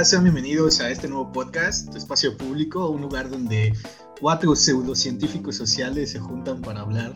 [0.00, 0.04] banda?
[0.04, 3.72] Sean bienvenidos a este nuevo podcast, Espacio Público, un lugar donde
[4.20, 7.14] cuatro pseudocientíficos sociales se juntan para hablar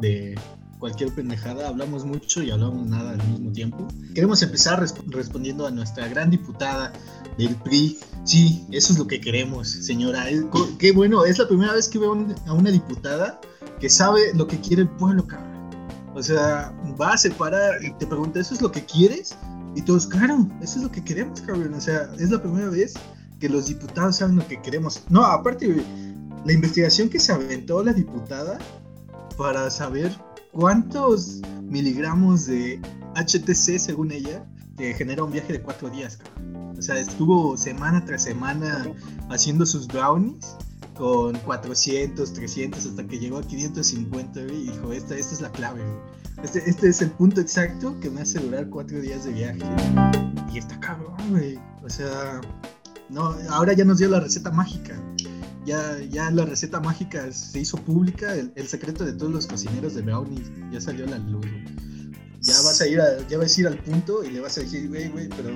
[0.00, 0.34] de
[0.78, 1.68] cualquier pendejada.
[1.68, 3.86] Hablamos mucho y hablamos nada al mismo tiempo.
[4.14, 6.92] Queremos empezar respondiendo a nuestra gran diputada
[7.36, 7.98] del PRI.
[8.24, 10.26] Sí, eso es lo que queremos, señora.
[10.78, 12.12] Qué bueno, es la primera vez que veo
[12.46, 13.40] a una diputada
[13.78, 15.52] que sabe lo que quiere el pueblo, cabrón.
[16.14, 19.36] O sea, va a separar y te pregunta, ¿eso es lo que quieres?
[19.74, 21.74] Y todos, claro, eso es lo que queremos, cabrón.
[21.74, 22.94] O sea, es la primera vez
[23.40, 25.02] que los diputados saben lo que queremos.
[25.08, 25.82] No, aparte,
[26.44, 28.58] la investigación que se aventó la diputada
[29.36, 30.16] para saber
[30.52, 32.80] cuántos miligramos de
[33.14, 34.44] HTC, según ella,
[34.76, 36.76] que genera un viaje de cuatro días, cabrón.
[36.78, 38.84] O sea, estuvo semana tras semana
[39.30, 40.56] haciendo sus brownies
[40.96, 45.80] con 400, 300, hasta que llegó a 550, y dijo, esta, esta es la clave,
[46.42, 49.60] Este, este es el punto exacto que me hace durar cuatro días de viaje.
[50.52, 51.58] Y está cabrón, güey.
[51.84, 52.40] O sea,
[53.08, 55.00] no, ahora ya nos dio la receta mágica.
[55.64, 60.02] Ya, ya la receta mágica se hizo pública, el, secreto de todos los cocineros de
[60.02, 61.46] brownies ya salió a la luz.
[62.40, 64.88] Ya vas a ir ya vas a ir al punto y le vas a decir,
[64.88, 65.50] güey, güey, pero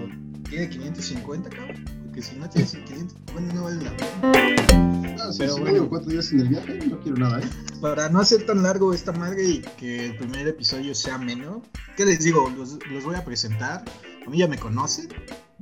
[0.49, 1.96] tiene 550, cabrón.
[2.17, 5.17] Porque si no tiene 500, bueno, no vale la pena.
[5.21, 7.49] Ah, pero bueno, cuatro días en el viaje, no quiero nada, ¿eh?
[7.83, 11.59] Para no hacer tan largo esta madre y que el primer episodio sea menos,
[11.95, 12.51] ¿qué les digo?
[12.57, 13.85] Los, voy a presentar.
[14.27, 15.11] A mí ya me conocen.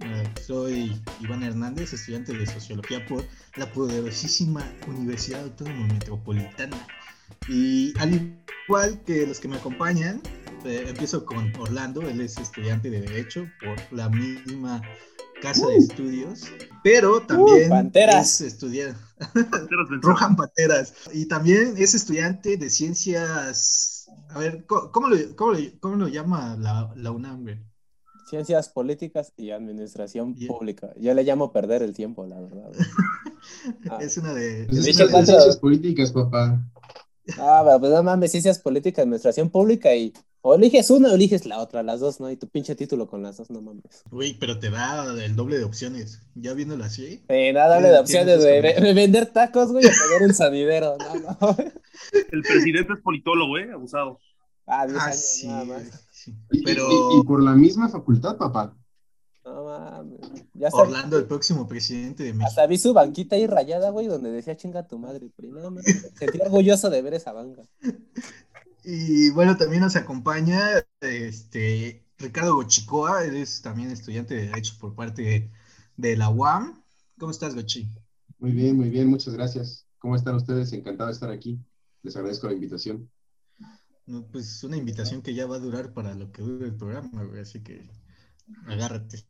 [0.01, 3.25] Eh, soy Iván Hernández, estudiante de Sociología por
[3.57, 6.87] la poderosísima Universidad Autónoma Metropolitana.
[7.49, 8.39] Y al
[8.69, 10.21] igual que los que me acompañan,
[10.65, 14.81] eh, empiezo con Orlando, él es estudiante de Derecho por la misma
[15.45, 16.41] casa de estudios,
[16.83, 18.99] pero también es estudiante.
[20.01, 20.95] Rojan Panteras.
[21.13, 24.09] Y también es estudiante de ciencias.
[24.31, 27.63] A ver, ¿cómo, lo, cómo lo, llama la, la UNAM?
[28.29, 30.93] Ciencias políticas y administración pública.
[30.97, 32.73] Yo le llamo perder el tiempo, la verdad.
[34.01, 34.65] es una de.
[34.67, 36.59] Pues es una de ciencias políticas, papá.
[37.39, 40.13] Ah, pero pues no mames, ciencias políticas, administración pública y
[40.47, 42.31] o eliges una o eliges la otra, las dos, ¿no?
[42.31, 44.05] Y tu pinche título con las dos, no mames.
[44.11, 46.21] Uy, pero te da el doble de opciones.
[46.35, 47.25] ¿Ya viéndolo así?
[47.31, 48.61] Sí, da doble de opciones, güey.
[48.61, 51.57] De, vender tacos, güey, o poner un sanidero, no, no.
[52.31, 53.73] El presidente es politólogo, ¿eh?
[53.73, 54.21] Abusado.
[54.67, 55.49] Ah, ah sí,
[56.63, 56.89] Pero...
[57.19, 58.77] Y, por la misma facultad, papá.
[59.47, 60.21] No mames.
[60.53, 62.49] Ya Orlando, el próximo presidente de México.
[62.49, 65.31] Hasta vi su banquita ahí rayada, güey, donde decía chinga tu madre.
[65.37, 66.13] Pero no, mames.
[66.19, 67.63] Sentí orgulloso de ver esa banca.
[68.85, 74.95] Y bueno, también nos acompaña este, Ricardo Gochicoa, él es también estudiante de Derecho por
[74.95, 75.51] parte
[75.97, 76.83] de, la UAM.
[77.19, 77.89] ¿Cómo estás, Gochi?
[78.39, 79.87] Muy bien, muy bien, muchas gracias.
[79.99, 80.73] ¿Cómo están ustedes?
[80.75, 81.59] Encantado de estar aquí.
[82.03, 83.11] Les agradezco la invitación.
[84.31, 87.63] pues una invitación que ya va a durar para lo que dure el programa, así
[87.63, 87.89] que
[88.67, 89.25] agárrate.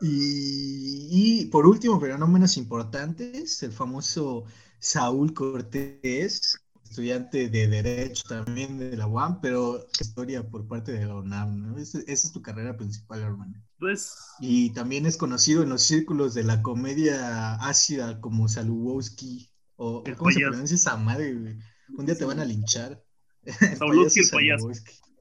[0.00, 4.44] Y, y, por último, pero no menos importante, es el famoso
[4.78, 6.58] Saúl Cortés,
[6.90, 11.78] estudiante de Derecho también de la UAM, pero historia por parte de la UNAM, ¿no?
[11.78, 13.54] Esa, es tu carrera principal, hermano.
[13.78, 14.16] Pues...
[14.40, 20.32] Y también es conocido en los círculos de la comedia ácida como Salubowski, o ¿cómo
[20.32, 21.58] se pronuncia esa madre,
[21.96, 23.02] Un día te van a linchar.
[23.78, 24.70] Salubowski el payaso.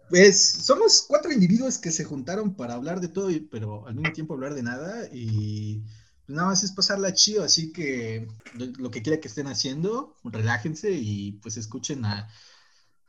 [0.10, 4.34] Pues somos cuatro individuos que se juntaron para hablar de todo, pero al mismo tiempo
[4.34, 5.84] hablar de nada y
[6.30, 10.92] pues nada más es pasarla chido, así que lo que quiera que estén haciendo, relájense
[10.92, 12.30] y pues escuchen a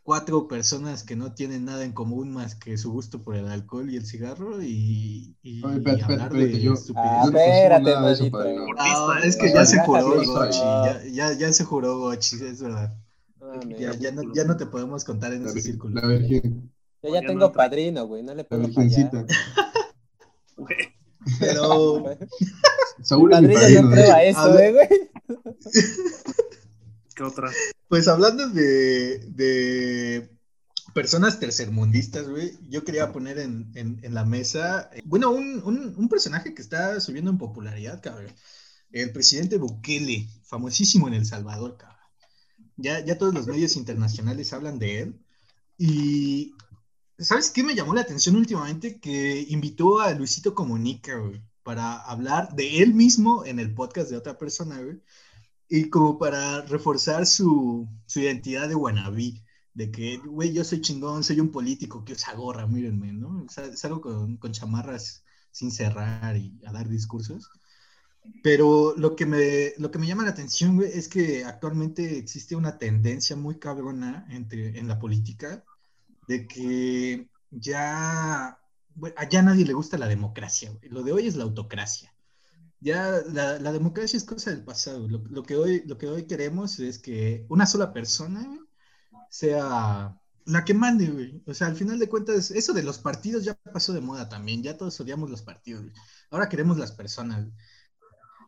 [0.03, 3.91] cuatro personas que no tienen nada en común más que su gusto por el alcohol
[3.91, 9.81] y el cigarro y, y, hablar de yo, ah, espérate, no, es que ya se
[9.81, 12.97] juró Gochi, ya, ya, ya, se juró Gochi, es verdad.
[13.43, 16.01] Ah, ya, ya, no, ya no te podemos contar en ese círculo.
[16.01, 16.73] La Virgen.
[17.03, 19.27] Yo ya tengo padrino, güey, no le puedo fallar.
[21.39, 22.05] Pero...
[23.03, 24.89] Saúl es mi padrino, ¿eh, güey?
[27.15, 27.51] ¿Qué otra?
[27.89, 30.31] Pues hablando de, de
[30.95, 36.55] personas tercermundistas, güey, yo quería poner en, en, la mesa, bueno, un, un, un, personaje
[36.55, 38.33] que está subiendo en popularidad, cabrón.
[38.93, 41.99] El presidente Bukele, famosísimo en El Salvador, cabrón.
[42.77, 45.21] Ya, ya todos los medios internacionales hablan de él.
[45.79, 46.55] Y,
[47.21, 48.99] ¿sabes qué me llamó la atención últimamente?
[49.01, 54.17] Que invitó a Luisito Comunica, güey para hablar de él mismo en el podcast de
[54.17, 55.01] otra persona, güey,
[55.69, 59.45] y como para reforzar su, su identidad de wannabe,
[59.75, 63.47] de que, güey, yo soy chingón, soy un político que usa gorra, mírenme, ¿no?
[63.49, 65.23] Salgo con, con chamarras
[65.53, 67.49] sin cerrar y a dar discursos.
[68.43, 72.57] Pero lo que me, lo que me llama la atención, güey, es que actualmente existe
[72.57, 75.65] una tendencia muy cabrona entre, en la política
[76.31, 78.57] de que ya
[79.17, 82.15] allá a nadie le gusta la democracia, Lo de hoy es la autocracia.
[82.81, 85.09] ya la, democracia es cosa del pasado.
[85.09, 88.61] Lo, que hoy, lo que hoy queremos es que una sola persona güey,
[89.29, 91.43] sea la que mande, güey.
[91.47, 94.63] O sea, al final de cuentas, eso de los partidos ya pasó de moda también.
[94.63, 95.95] Ya todos odiamos los partidos, güey.
[96.31, 97.45] Ahora queremos las personas.
[97.45, 97.57] Güey.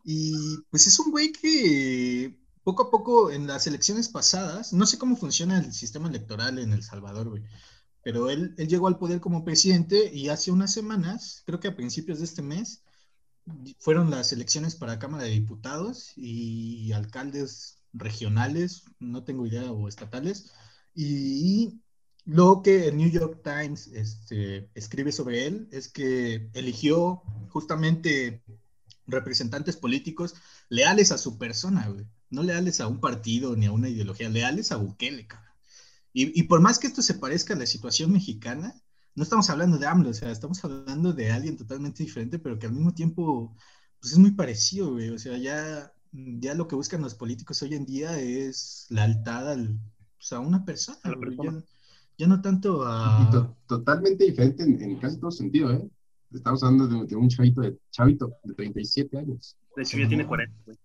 [0.05, 4.97] Y pues es un güey que poco a poco en las elecciones pasadas, no sé
[4.97, 7.43] cómo funciona el sistema electoral en El Salvador, güey,
[8.03, 12.19] pero él, llegó al poder como presidente y hace unas semanas, creo que a principios
[12.19, 12.83] de este mes,
[13.79, 20.51] fueron las elecciones para Cámara de Diputados y alcaldes regionales, no tengo idea, o estatales,
[20.95, 21.81] y
[22.25, 28.43] lo que el New York Times este, escribe sobre él es que eligió justamente
[29.07, 30.35] representantes políticos
[30.69, 31.93] leales a su persona.
[32.29, 35.27] No leales a un partido ni a una ideología, leales a Bukele.
[36.13, 38.73] Y, y, por más que esto se parezca a la situación mexicana,
[39.15, 42.67] no estamos hablando de AMLO, o sea, estamos hablando de alguien totalmente diferente, pero que
[42.67, 43.55] al mismo tiempo,
[43.99, 45.09] pues es muy parecido, güey.
[45.09, 49.79] O sea, ya, ya lo que buscan los políticos hoy en día es lealtad al,
[50.17, 51.59] pues, a una persona, A la persona.
[51.59, 51.65] Ya,
[52.17, 53.29] ya, no tanto Y a...
[53.31, 55.89] to- totalmente diferente en, en casi todo sentido, ¿eh?
[56.31, 59.55] Estamos hablando de, de un chavito de, chavito de 37 años.
[59.75, 60.77] De hecho, ya tiene 40, güey.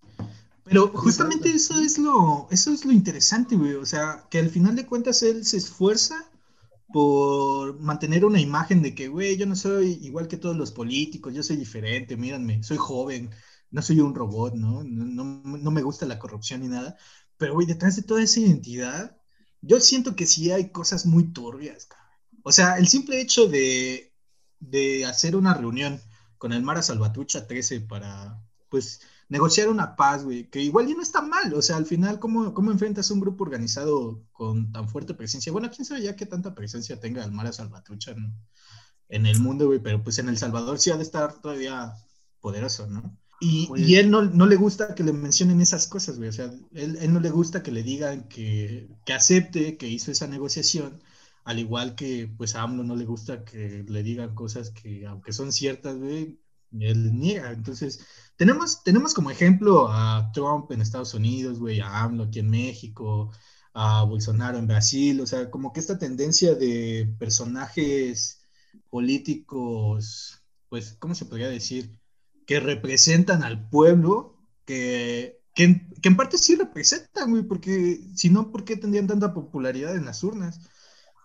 [0.68, 3.74] Pero justamente eso es lo, eso es lo interesante, güey.
[3.74, 6.30] O sea, que al final de cuentas él se esfuerza
[6.92, 11.34] por mantener una imagen de que, güey, yo no soy igual que todos los políticos,
[11.34, 13.30] yo soy diferente, míranme, soy joven,
[13.70, 14.82] no soy un robot, ¿no?
[14.84, 16.96] No, no, no me gusta la corrupción ni nada.
[17.36, 19.16] Pero, güey, detrás de toda esa identidad,
[19.60, 22.08] yo siento que sí hay cosas muy turbias, cabrón.
[22.42, 24.12] O sea, el simple hecho de,
[24.60, 26.00] de hacer una reunión
[26.38, 31.02] con el Mara Salvatrucha 13 para, pues, negociar una paz, güey, que igual ya no
[31.02, 34.88] está mal, o sea, al final, ¿cómo, ¿cómo enfrentas a un grupo organizado con tan
[34.88, 35.52] fuerte presencia?
[35.52, 38.34] Bueno, quién sabe ya qué tanta presencia tenga el Mara Salvatrucha en,
[39.08, 41.94] en el mundo, güey, pero pues en El Salvador sí ha de estar todavía
[42.40, 43.18] poderoso, ¿no?
[43.40, 46.32] Y, Pues- y él no, no le gusta que le mencionen esas cosas, güey, o
[46.32, 50.26] sea, él, él no le gusta que le digan que, que acepte que hizo esa
[50.26, 51.00] negociación,
[51.44, 55.32] al igual que pues a AMLO no le gusta que le digan cosas que aunque
[55.32, 56.40] son ciertas, güey,
[56.72, 57.52] él niega.
[57.52, 58.00] Entonces,
[58.36, 63.32] tenemos, tenemos como ejemplo a Trump en Estados Unidos, güey, a AMLO aquí en México,
[63.74, 68.42] a Bolsonaro en Brasil, o sea, como que esta tendencia de personajes
[68.90, 71.98] políticos, pues, ¿cómo se podría decir?
[72.46, 78.30] Que representan al pueblo, que, que, en, que en parte sí representan, güey, porque si
[78.30, 80.60] no, ¿por qué tendrían tanta popularidad en las urnas?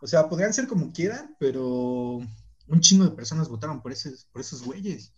[0.01, 2.19] O sea, podrían ser como quieran, pero
[2.67, 5.13] un chingo de personas votaron por, ese, por esos güeyes.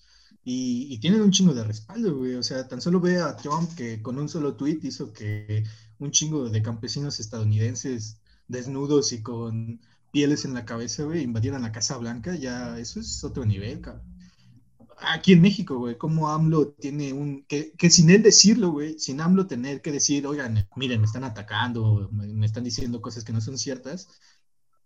[0.47, 2.35] Y, y, tienen un chingo de respaldo, güey.
[2.35, 5.63] O sea, tan solo ve a Trump que con un solo tweet hizo que
[5.99, 9.81] un chingo de campesinos estadounidenses desnudos y con
[10.11, 12.35] pieles en la cabeza, güey, invadieran la Casa Blanca.
[12.35, 14.03] Ya, eso es otro nivel, cabrón.
[14.97, 17.43] Aquí en México, güey, como AMLO tiene un.
[17.47, 21.25] Que, que sin él decirlo, güey, sin AMLO tener que decir, oigan, miren, me están
[21.25, 24.07] atacando, me, me están diciendo cosas que no son ciertas,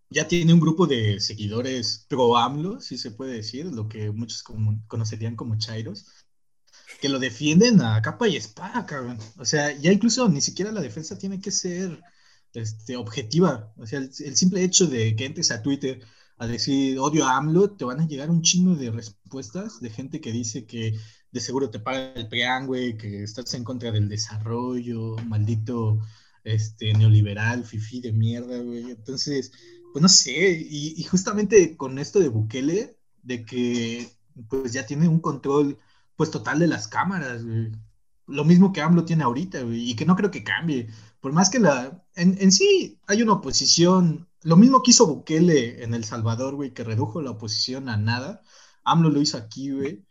[0.10, 4.44] ya tiene un grupo de seguidores pro AMLO, si se puede decir, lo que muchos
[4.88, 6.08] conocerían como chairos,
[7.02, 9.20] que lo defienden a capa y espada, cabrón.
[9.38, 12.02] O sea, ya incluso ni siquiera la defensa tiene que ser
[12.54, 13.74] este, objetiva.
[13.78, 16.02] O sea, el, el, simple hecho de que entres a Twitter
[16.38, 20.22] a decir odio a AMLO, te van a llegar un chingo de respuestas de gente
[20.22, 20.98] que dice que
[21.32, 26.00] de seguro te paga el PRIAN, güey, que estás en contra del desarrollo, maldito
[26.44, 28.92] este, neoliberal, fifí de mierda, güey.
[28.92, 29.52] Entonces,
[29.94, 34.10] pues no sé, y, justamente con esto de Bukele, de que
[34.50, 35.78] pues ya tiene un control
[36.16, 37.72] pues total de las cámaras, güey.
[38.28, 40.90] Lo mismo que AMLO tiene ahorita, güey, y que no creo que cambie.
[41.20, 42.04] Por más que la...
[42.16, 46.74] En, en, sí hay una oposición, lo mismo que hizo Bukele en El Salvador, güey,
[46.74, 48.44] que redujo la oposición a nada.
[48.84, 50.06] AMLO lo hizo aquí, güey,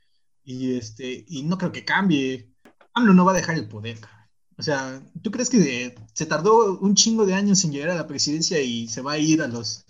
[0.45, 2.53] y, este, y no creo que cambie.
[2.95, 4.18] AMLO no va a dejar el poder, cabrón.
[4.59, 8.09] O sea, ¿tú crees que se tardó un chingo de años en llegar a la
[8.09, 9.87] presidencia y se va a ir a los,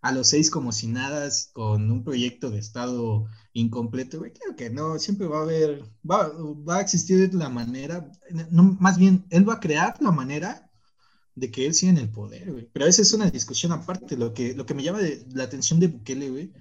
[0.00, 4.20] a los seis como si nada con un proyecto de Estado incompleto?
[4.20, 6.28] Güey, claro que no, siempre va a haber, va,
[6.68, 8.12] va, a existir la manera,
[8.50, 10.70] no, más bien, él va a crear la manera
[11.34, 12.70] de que él siga en el poder, güey.
[12.72, 14.16] Pero esa es una discusión aparte.
[14.16, 15.00] Lo que, lo que me llama
[15.34, 16.52] la atención de Bukele, güey,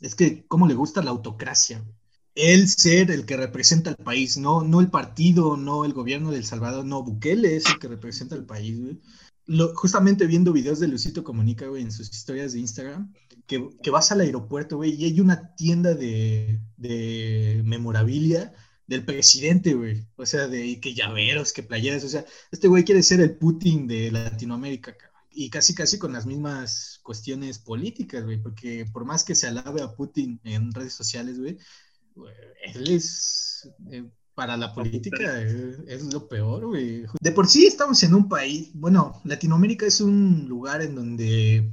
[0.00, 2.01] es que cómo le gusta la autocracia, güey
[2.34, 6.38] él ser el que representa al país, no, no el partido, no el gobierno de
[6.38, 9.00] El Salvador, no, Bukele es el que representa al país, güey.
[9.74, 13.12] Justamente viendo videos de Lucito Comunica, güey, en sus historias de Instagram,
[13.46, 18.54] que, vas al aeropuerto, güey, y hay una tienda de, de memorabilia
[18.86, 20.06] del presidente, güey.
[20.16, 23.86] O sea, de que llaveros, que playeras, o sea, este güey quiere ser el Putin
[23.86, 24.96] de Latinoamérica.
[25.30, 29.82] Y casi, casi con las mismas cuestiones políticas, güey, porque por más que se alabe
[29.82, 31.58] a Putin en redes sociales, güey,
[32.74, 34.04] él es, eh,
[34.34, 37.04] para la política es, es lo peor, güey.
[37.20, 41.72] De por sí estamos en un país, bueno, Latinoamérica es un lugar en donde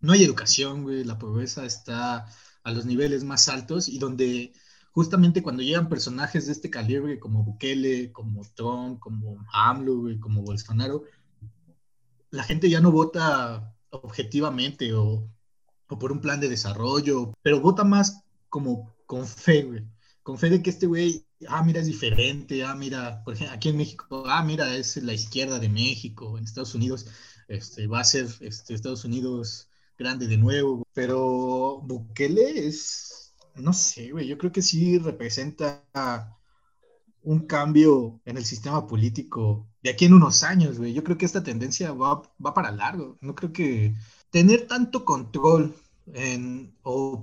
[0.00, 2.26] no hay educación, güey, la pobreza está
[2.62, 4.52] a los niveles más altos y donde
[4.90, 10.42] justamente cuando llegan personajes de este calibre como Bukele, como Trump, como AMLO, güey, como
[10.42, 11.04] Bolsonaro,
[12.30, 15.28] la gente ya no vota objetivamente o,
[15.88, 19.84] o por un plan de desarrollo, pero vota más como con fe, güey.
[20.22, 23.68] Con fe de que este güey, ah, mira, es diferente, ah, mira, por ejemplo, aquí
[23.70, 27.06] en México, ah, mira, es la izquierda de México, en Estados Unidos,
[27.48, 34.10] este, va a ser este, Estados Unidos grande de nuevo, pero Bukele es, no sé,
[34.10, 35.84] güey, yo creo que sí representa
[37.22, 40.92] un cambio en el sistema político de aquí en unos años, güey.
[40.92, 43.18] Yo creo que esta tendencia va, va para largo.
[43.20, 43.94] No creo que
[44.30, 45.74] tener tanto control
[46.12, 47.20] en, o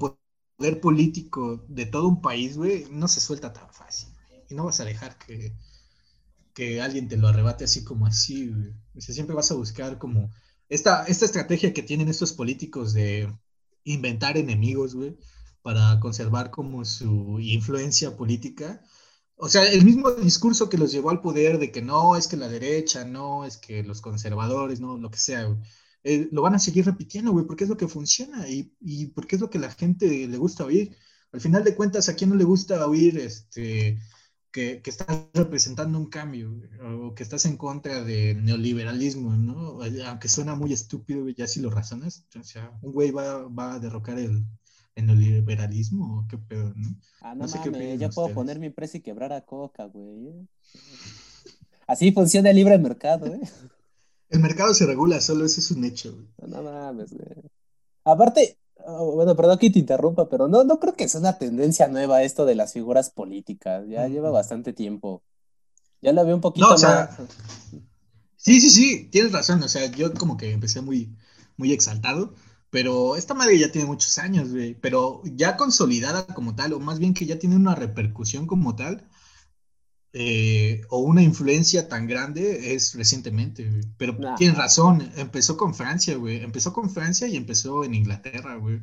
[0.64, 4.08] poder político de todo un país, güey, no se suelta tan fácil.
[4.50, 5.54] Y no vas a dejar que,
[6.54, 8.74] que alguien te lo arrebate así como así, güey.
[8.96, 10.32] O sea, siempre vas a buscar como
[10.70, 13.30] esta, esta estrategia que tienen estos políticos de
[13.84, 15.18] inventar enemigos, güey,
[15.64, 18.82] para conservar como su influencia política.
[19.36, 22.38] O sea, el mismo discurso que los llevó al poder de que no, es que
[22.38, 25.60] la derecha, no, es que los conservadores, no, lo que sea, güey.
[26.04, 29.36] Eh, lo van a seguir repitiendo, güey, porque es lo que funciona y, y porque
[29.36, 30.96] es lo que la gente le gusta oír.
[31.32, 34.00] Al final de cuentas, ¿a quién no le gusta oír este,
[34.52, 36.70] que, que estás representando un cambio güey,
[37.08, 39.80] o que estás en contra del neoliberalismo, ¿no?
[40.08, 43.76] Aunque suena muy estúpido, güey, ya si lo razonas, o sea, un güey va, va
[43.76, 44.46] a derrocar el,
[44.96, 46.96] el neoliberalismo o qué pedo, ¿no?
[47.22, 48.36] Ah, no, No sé qué mames, opinan yo puedo ustedes.
[48.36, 50.48] poner mi precio y quebrar a Coca, güey.
[51.88, 53.42] Así funciona el libre mercado, ¿eh?
[54.34, 56.28] El mercado se regula solo, eso es un hecho, güey.
[56.42, 57.52] No, no mames, güey.
[58.04, 61.88] Aparte, oh, bueno, perdón que te interrumpa, pero no, no creo que sea una tendencia
[61.88, 63.88] nueva esto de las figuras políticas.
[63.88, 65.22] Ya lleva bastante tiempo.
[66.02, 67.30] Ya la veo un poquito No, o sea, más.
[68.36, 71.16] Sí, sí, sí, tienes razón, o sea, yo como que empecé muy,
[71.56, 72.34] muy exaltado,
[72.72, 76.98] pero esta madre ya tiene muchos años, güey, pero ya consolidada como tal, o más
[76.98, 79.08] bien que ya tiene una repercusión como tal,
[80.14, 83.84] eh, o una influencia tan grande es recientemente, güey.
[83.98, 84.36] Pero Nah.
[84.36, 88.82] tienes razón, empezó con Francia, güey, empezó con Francia y empezó en Inglaterra, güey.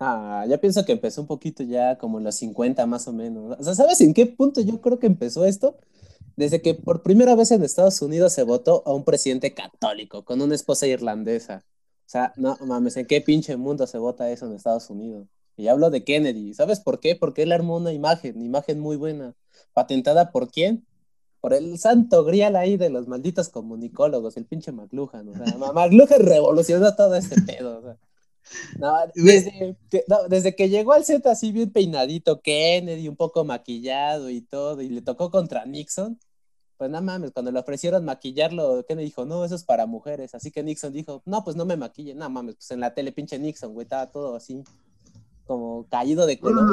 [0.00, 3.56] Ah, ya pienso que empezó un poquito ya como en los 50 más o menos.
[3.58, 5.76] O sea, ¿sabes en qué punto yo creo que empezó esto?
[6.36, 10.40] Desde que por primera vez en Estados Unidos se votó a un presidente católico con
[10.40, 11.64] una esposa irlandesa.
[12.06, 15.26] O sea, no mames, ¿en qué pinche mundo se vota eso en Estados Unidos?
[15.56, 16.54] Y hablo de Kennedy.
[16.54, 17.16] ¿Sabes por qué?
[17.16, 19.34] Porque él armó una imagen, una imagen muy buena.
[19.72, 20.86] ¿Patentada por quién?
[21.40, 25.28] Por el santo grial ahí de los malditos comunicólogos, el pinche McLuhan.
[25.28, 27.78] O sea, McLuhan revolucionó todo este pedo.
[27.78, 27.98] O sea.
[28.78, 33.44] No, desde que, no, desde que llegó al set así bien peinadito, Kennedy, un poco
[33.44, 36.18] maquillado y todo, y le tocó contra Nixon,
[36.76, 40.34] pues no mames, cuando le ofrecieron maquillarlo, Kennedy dijo, no, eso es para mujeres.
[40.34, 43.12] Así que Nixon dijo, no, pues no me maquille, no mames, pues en la tele
[43.12, 44.62] pinche Nixon, güey, estaba todo así,
[45.48, 46.64] como caído de color.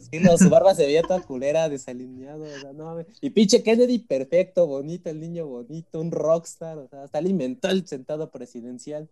[0.00, 3.04] decirlo, su barba se veía toda culera, desalineado, o sea, no.
[3.20, 7.68] Y pinche Kennedy, perfecto, bonito, el niño bonito, un rockstar, o sea, hasta él inventó
[7.68, 9.08] el sentado presidencial.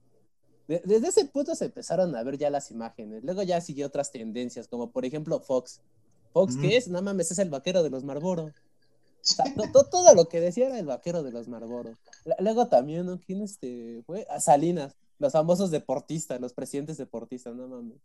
[0.67, 3.23] De- desde ese punto se empezaron a ver ya las imágenes.
[3.23, 5.81] Luego ya siguió otras tendencias, como por ejemplo Fox.
[6.33, 6.61] Fox, Mm.
[6.63, 6.89] ¿qué es?
[6.89, 8.45] No mames, es el vaquero de los Marlboro.
[8.45, 8.51] O
[9.21, 11.93] sea, to- to- todo lo que decía era el vaquero de los Marlboro.
[12.39, 13.19] Luego también, ¿no?
[13.19, 14.27] ¿Quién este fue?
[14.31, 17.99] A Salinas, los famosos deportistas, los presidentes deportistas, no mames.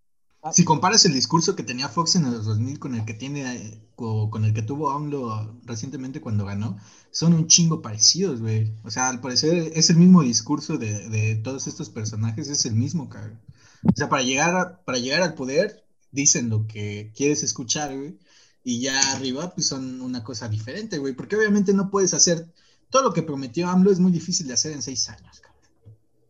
[0.51, 3.81] Si comparas el discurso que tenía Fox en los 2000 con el que tiene, eh,
[3.95, 6.77] co- con el que tuvo AMLO recientemente cuando ganó,
[7.11, 8.73] son un chingo parecidos, güey.
[8.83, 12.73] O sea, al parecer es el mismo discurso de, de todos estos personajes, es el
[12.75, 13.39] mismo, cabrón.
[13.83, 18.17] O sea, para llegar, a- para llegar al poder, dicen lo que quieres escuchar, güey.
[18.65, 21.13] Y ya arriba, pues son una cosa diferente, güey.
[21.13, 22.47] Porque obviamente no puedes hacer
[22.89, 25.52] todo lo que prometió AMLO es muy difícil de hacer en seis años, cabrón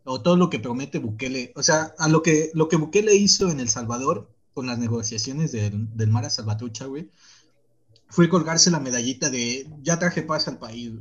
[0.06, 1.54] o todo lo que promete Bukele.
[1.56, 5.52] O sea, a lo que, lo que Bukele hizo en El Salvador con las negociaciones
[5.52, 7.10] del, del Mar a Salvatrucha, güey,
[8.10, 10.92] fue colgarse la medallita de ya traje paz al país.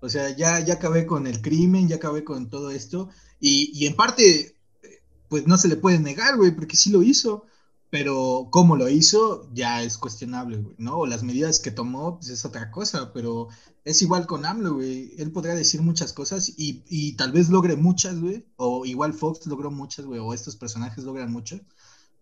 [0.00, 3.08] O sea, ya, ya acabé con el crimen, ya acabé con todo esto.
[3.40, 7.02] Y, y en parte, eh, pues no se le puede negar, güey, porque sí lo
[7.02, 7.46] hizo.
[7.94, 10.98] Pero cómo lo hizo ya es cuestionable, güey, ¿no?
[10.98, 13.46] O las medidas que tomó, pues es otra cosa, pero
[13.84, 15.12] es igual con AMLO, güey.
[15.16, 18.44] Él podría decir muchas cosas y, y tal vez logre muchas, güey.
[18.56, 20.18] O igual Fox logró muchas, güey.
[20.18, 21.60] O estos personajes logran muchas.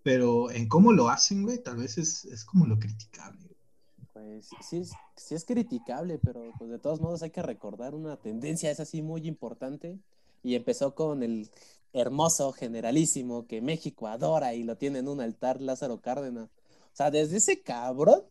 [0.02, 3.56] Pero en cómo lo hacen, güey, tal vez es, es como lo criticable.
[4.12, 8.18] Pues sí es, sí es criticable, pero pues de todos modos hay que recordar una
[8.18, 9.98] tendencia, es así muy importante,
[10.42, 11.50] y empezó con el
[11.92, 16.48] hermoso generalísimo que México adora y lo tiene en un altar Lázaro Cárdenas.
[16.92, 18.22] O sea, desde ese cabrón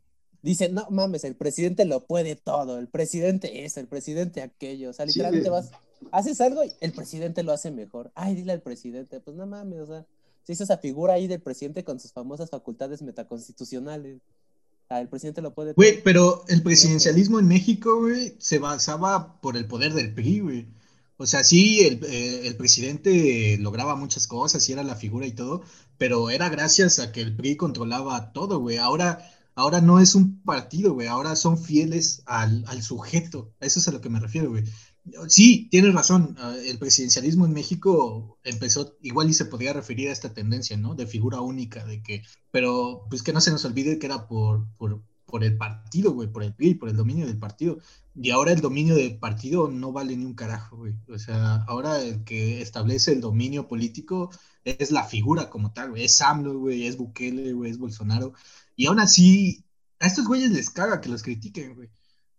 [0.41, 4.89] dicen, no mames, el presidente lo puede todo, el presidente eso, el presidente aquello.
[4.89, 5.71] O sea, literalmente vas,
[6.11, 8.11] haces algo y el presidente lo hace mejor.
[8.15, 10.05] Ay, dile al presidente, pues no mames, o sea,
[10.43, 14.21] se hizo esa figura ahí del presidente con sus famosas facultades metaconstitucionales.
[14.89, 15.73] Ah, el presidente lo puede.
[15.73, 20.67] Güey, pero el presidencialismo en México, güey, se basaba por el poder del PRI, güey.
[21.21, 25.33] O sea, sí, el, eh, el presidente lograba muchas cosas y era la figura y
[25.33, 25.61] todo,
[25.97, 28.77] pero era gracias a que el PRI controlaba todo, güey.
[28.77, 29.19] Ahora,
[29.55, 31.07] ahora no es un partido, güey.
[31.07, 33.53] Ahora son fieles al, al sujeto.
[33.59, 34.63] Eso es a lo que me refiero, güey.
[35.27, 36.35] Sí, tienes razón.
[36.39, 40.95] ah, El presidencialismo en México empezó, igual y se podría referir a esta tendencia, ¿no?
[40.95, 44.67] De figura única, de que pero pues que no se nos olvide que era por,
[45.31, 47.79] por el partido, güey, por el PRI, por el dominio del partido.
[48.13, 50.93] Y ahora el dominio del partido no vale ni un carajo, güey.
[51.09, 54.29] O sea, ahora el que establece el dominio político
[54.65, 56.03] es la figura como tal, güey.
[56.05, 58.33] Es AMLO, güey, es Bukele, güey, es Bolsonaro.
[58.75, 59.63] Y aún así,
[59.99, 61.89] a estos güeyes les caga que los critiquen, güey.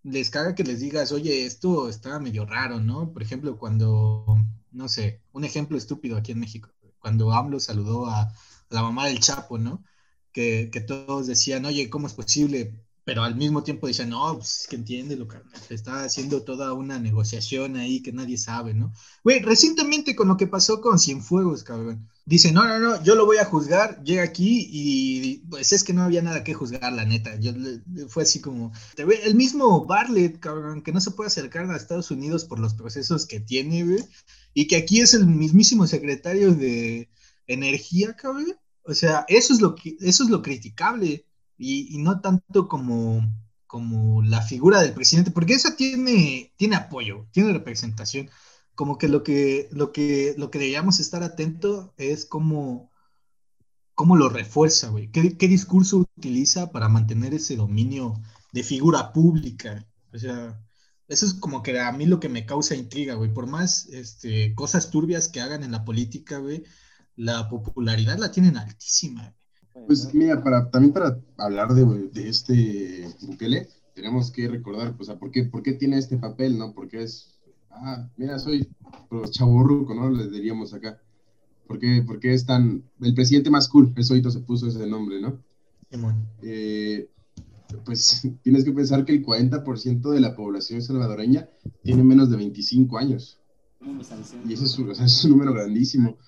[0.05, 3.13] Les caga que les digas, oye, esto está medio raro, ¿no?
[3.13, 4.27] Por ejemplo, cuando,
[4.73, 8.33] no sé, un ejemplo estúpido aquí en México, cuando AMLO saludó a, a
[8.71, 9.83] la mamá del Chapo, ¿no?
[10.33, 12.81] Que, todos decían, oye, ¿cómo es posible?
[13.05, 17.01] Pero al mismo tiempo decían, no, pues es que entiéndelo, carnal, está haciendo toda una
[17.01, 18.93] negociación ahí que nadie sabe, ¿no?
[19.25, 23.27] Güey, recientemente con lo que pasó con Cienfuegos, cabrón, dice, no, no, no, yo lo
[23.27, 27.05] voy a juzgar, llega aquí y pues es que no había nada que juzgar, la
[27.05, 27.53] neta, yo,
[28.09, 32.45] fue así como, el mismo Bartlett, cabrón, que no se puede acercar a Estados Unidos
[32.45, 34.05] por los procesos que tiene, güey,
[34.55, 37.11] y que aquí es el mismísimo secretario de
[37.49, 42.21] energía, cabrón, o sea, eso es lo que, eso es lo criticable y, y no
[42.21, 43.23] tanto como,
[43.67, 48.29] como la figura del presidente, porque esa tiene, tiene apoyo, tiene representación.
[48.75, 52.91] Como que lo que, lo que, lo que deberíamos estar atento es cómo,
[53.95, 55.11] cómo lo refuerza, güey.
[55.11, 58.21] ¿Qué, qué discurso utiliza para mantener ese dominio
[58.53, 59.87] de figura pública?
[60.13, 60.61] O sea,
[61.09, 63.33] eso es como que a mí lo que me causa intriga, güey.
[63.33, 66.65] Por más este, cosas turbias que hagan en la política, güey,
[67.17, 69.35] la popularidad la tienen altísima.
[69.87, 75.19] Pues mira, para, también para hablar de, de este Bukele, tenemos que recordar, o sea,
[75.19, 76.73] ¿por qué, por qué tiene este papel, no?
[76.75, 77.39] Porque es,
[77.71, 78.69] ah, mira, soy
[79.09, 80.11] pues, chavorruco, ¿no?
[80.11, 81.01] Le diríamos acá.
[81.67, 83.93] ¿Por qué, por qué es tan, el presidente más cool?
[83.97, 85.43] Eso ahorita se puso ese nombre, ¿no?
[86.41, 87.11] Eh,
[87.85, 91.51] pues tienes que pensar que el 40% de la población salvadoreña
[91.83, 93.41] tiene menos de 25 años.
[94.43, 96.19] Y ese es, un- o sea, es un número grandísimo.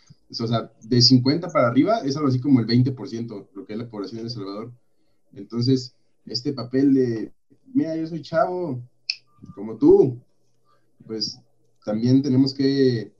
[0.41, 3.79] O sea, de 50 para arriba es algo así como el 20%, lo que es
[3.79, 4.73] la población de El Salvador.
[5.33, 5.95] Entonces,
[6.27, 7.33] este papel de,
[7.73, 8.83] mira, yo soy chavo,
[9.55, 10.19] como tú,
[11.07, 11.39] pues
[11.85, 13.13] también tenemos que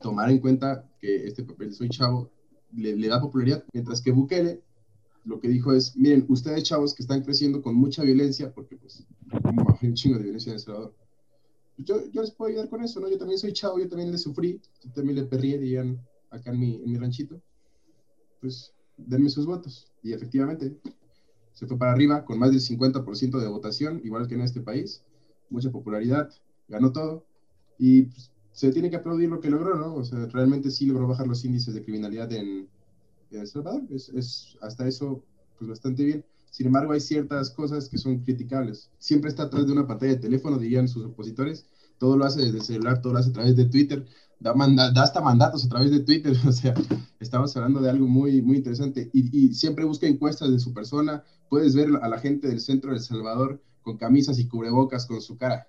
[0.00, 2.30] tomar en cuenta que este papel de soy chavo
[2.72, 4.62] le, da popularidad, mientras que Bukele
[5.24, 9.06] lo que dijo es, miren, ustedes chavos que están creciendo con mucha violencia, porque pues
[9.80, 10.94] hay un chingo de violencia en El Salvador,
[11.78, 13.08] yo, yo les puedo ayudar con eso, ¿no?
[13.08, 16.60] Yo también soy chavo, yo también le sufrí, yo también le perrié, dirían acá en
[16.60, 17.40] mi, en mi ranchito,
[18.40, 19.90] pues denme sus votos.
[20.02, 20.76] Y efectivamente,
[21.52, 25.02] se fue para arriba con más del 50% de votación, igual que en este país,
[25.50, 26.30] mucha popularidad,
[26.68, 27.24] ganó todo,
[27.78, 29.94] y pues, se tiene que aplaudir lo que logró, ¿no?
[29.94, 32.68] O sea, realmente sí logró bajar los índices de criminalidad en,
[33.30, 35.22] en El Salvador, es, es hasta eso,
[35.58, 36.24] pues bastante bien.
[36.50, 38.90] Sin embargo, hay ciertas cosas que son criticables.
[38.98, 41.66] Siempre está atrás de una pantalla de teléfono, dirían sus opositores.
[41.98, 44.06] Todo lo hace desde el celular, todo lo hace a través de Twitter.
[44.40, 46.34] Da, manda- da hasta mandatos a través de Twitter.
[46.48, 46.74] O sea,
[47.20, 49.10] estamos hablando de algo muy, muy interesante.
[49.12, 51.22] Y, y siempre busca encuestas de su persona.
[51.48, 55.20] Puedes ver a la gente del centro de El Salvador con camisas y cubrebocas con
[55.20, 55.66] su cara.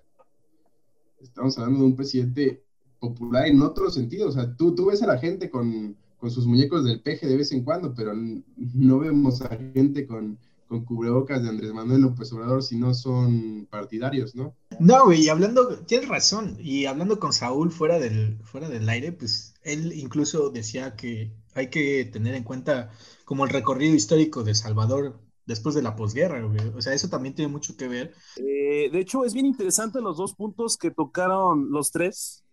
[1.20, 2.62] Estamos hablando de un presidente
[2.98, 4.28] popular en otro sentido.
[4.28, 7.36] O sea, tú, tú ves a la gente con, con sus muñecos del peje de
[7.36, 8.12] vez en cuando, pero
[8.56, 10.38] no vemos a gente con,
[10.70, 14.54] con cubrebocas de Andrés Manuel López Obrador si no son partidarios, ¿no?
[14.78, 19.10] No, güey, y hablando, tienes razón, y hablando con Saúl fuera del, fuera del aire,
[19.12, 22.90] pues él incluso decía que hay que tener en cuenta
[23.24, 26.60] como el recorrido histórico de Salvador después de la posguerra, güey.
[26.76, 28.14] O sea, eso también tiene mucho que ver.
[28.36, 32.44] Eh, de hecho, es bien interesante los dos puntos que tocaron los tres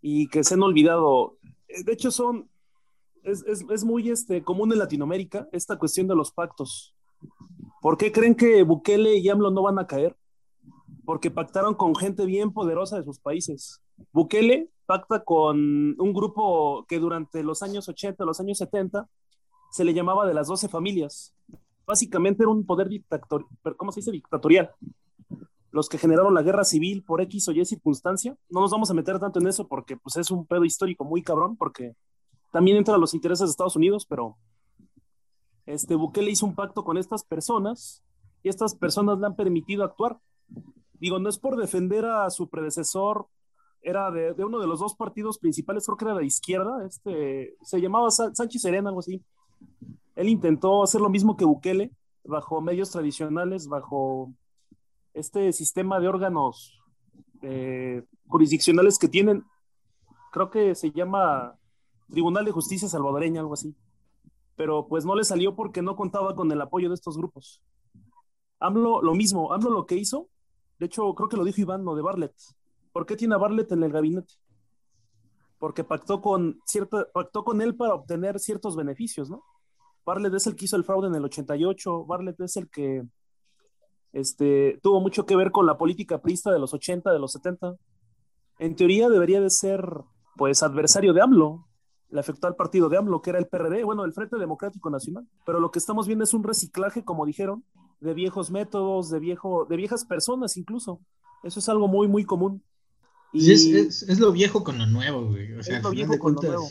[0.00, 1.38] y que se han olvidado.
[1.68, 2.48] Eh, De hecho, son.
[3.24, 6.94] Es, es- es muy este, común en Latinoamérica esta cuestión de los pactos.
[7.80, 10.16] ¿Por qué creen que Bukele y AMLO no van a caer?
[11.04, 13.80] Porque pactaron con gente bien poderosa de sus países.
[14.12, 15.58] Bukele pacta con
[16.00, 19.08] un grupo que durante los años 80, los años 70,
[19.72, 21.34] se le llamaba de las 12 familias.
[21.86, 24.12] Básicamente era un poder dictatorial, ¿cómo se dice?
[24.12, 24.70] Dictatorial.
[25.70, 28.36] Los que generaron la guerra civil por X o Y circunstancia.
[28.50, 31.22] No nos vamos a meter tanto en eso porque pues, es un pedo histórico muy
[31.22, 31.96] cabrón, porque
[32.52, 34.36] también entra a los intereses de Estados Unidos, pero
[35.66, 38.02] este Bukele hizo un pacto con estas personas
[38.42, 40.18] y estas personas le han permitido actuar.
[40.94, 43.26] Digo, no es por defender a su predecesor,
[43.82, 47.80] era de, uno de los dos partidos principales, creo que era de izquierda, este, se
[47.80, 49.22] llamaba Sánchez Serena, algo así.
[50.14, 51.90] Él intentó hacer lo mismo que Bukele,
[52.24, 54.32] bajo medios tradicionales, bajo
[55.14, 56.78] este sistema de órganos
[57.42, 59.44] eh, jurisdiccionales que tienen,
[60.30, 61.56] creo que se llama
[62.10, 63.74] Tribunal de Justicia Salvadoreña, algo así.
[64.62, 67.60] Pero pues no le salió porque no contaba con el apoyo de estos grupos.
[68.60, 70.28] AMLO lo mismo, AMLO lo que hizo,
[70.78, 72.32] de hecho creo que lo dijo Iván, lo de Barlet.
[72.92, 74.34] ¿Por qué tiene a Barlet en el gabinete?
[75.58, 79.42] Porque pactó con, cierta, pactó con él para obtener ciertos beneficios, ¿no?
[80.06, 83.02] Barlet es el que hizo el fraude en el 88, Barlet es el que
[84.12, 87.74] este, tuvo mucho que ver con la política prista de los 80, de los 70.
[88.60, 89.84] En teoría debería de ser,
[90.36, 91.66] pues, adversario de AMLO,
[92.12, 95.26] le afectó al partido de AMLO, que era el PRD, bueno, el Frente Democrático Nacional.
[95.46, 97.64] Pero lo que estamos viendo es un reciclaje, como dijeron,
[98.00, 101.00] de viejos métodos, de, viejo, de viejas personas incluso.
[101.42, 102.62] Eso es algo muy, muy común.
[103.32, 105.54] Y es, es, lo viejo con lo nuevo, güey.
[105.54, 106.68] O sea, es lo viejo con lo nuevo.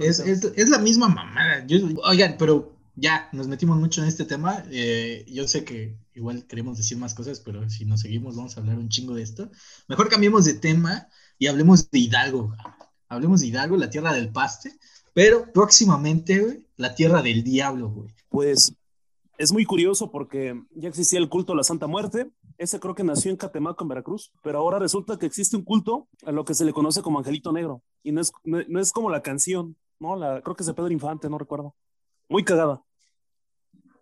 [0.00, 1.66] Es, es, la misma mamada.
[2.04, 4.62] oigan, pero ya nos metimos mucho en este tema.
[4.70, 8.60] Eh, yo sé que igual queremos decir más cosas, pero si nos seguimos vamos a
[8.60, 9.50] hablar un chingo de esto.
[9.88, 11.08] Mejor cambiemos de tema
[11.38, 12.54] y hablemos de Hidalgo.
[13.08, 14.76] Hablemos de Hidalgo, la tierra del paste,
[15.14, 18.10] pero próximamente, la tierra del diablo, güey.
[18.28, 18.74] Pues
[19.38, 22.30] es muy curioso porque ya existía el culto a la Santa Muerte.
[22.58, 26.08] Ese creo que nació en Catemaco, en Veracruz, pero ahora resulta que existe un culto
[26.24, 27.82] a lo que se le conoce como Angelito Negro.
[28.02, 30.18] Y no es, no, es como la canción, ¿no?
[30.42, 31.74] Creo que es de Pedro Infante, no recuerdo.
[32.28, 32.82] Muy cagada.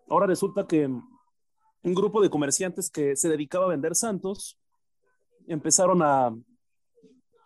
[0.09, 4.57] Ahora resulta que un grupo de comerciantes que se dedicaba a vender santos
[5.47, 6.35] empezaron a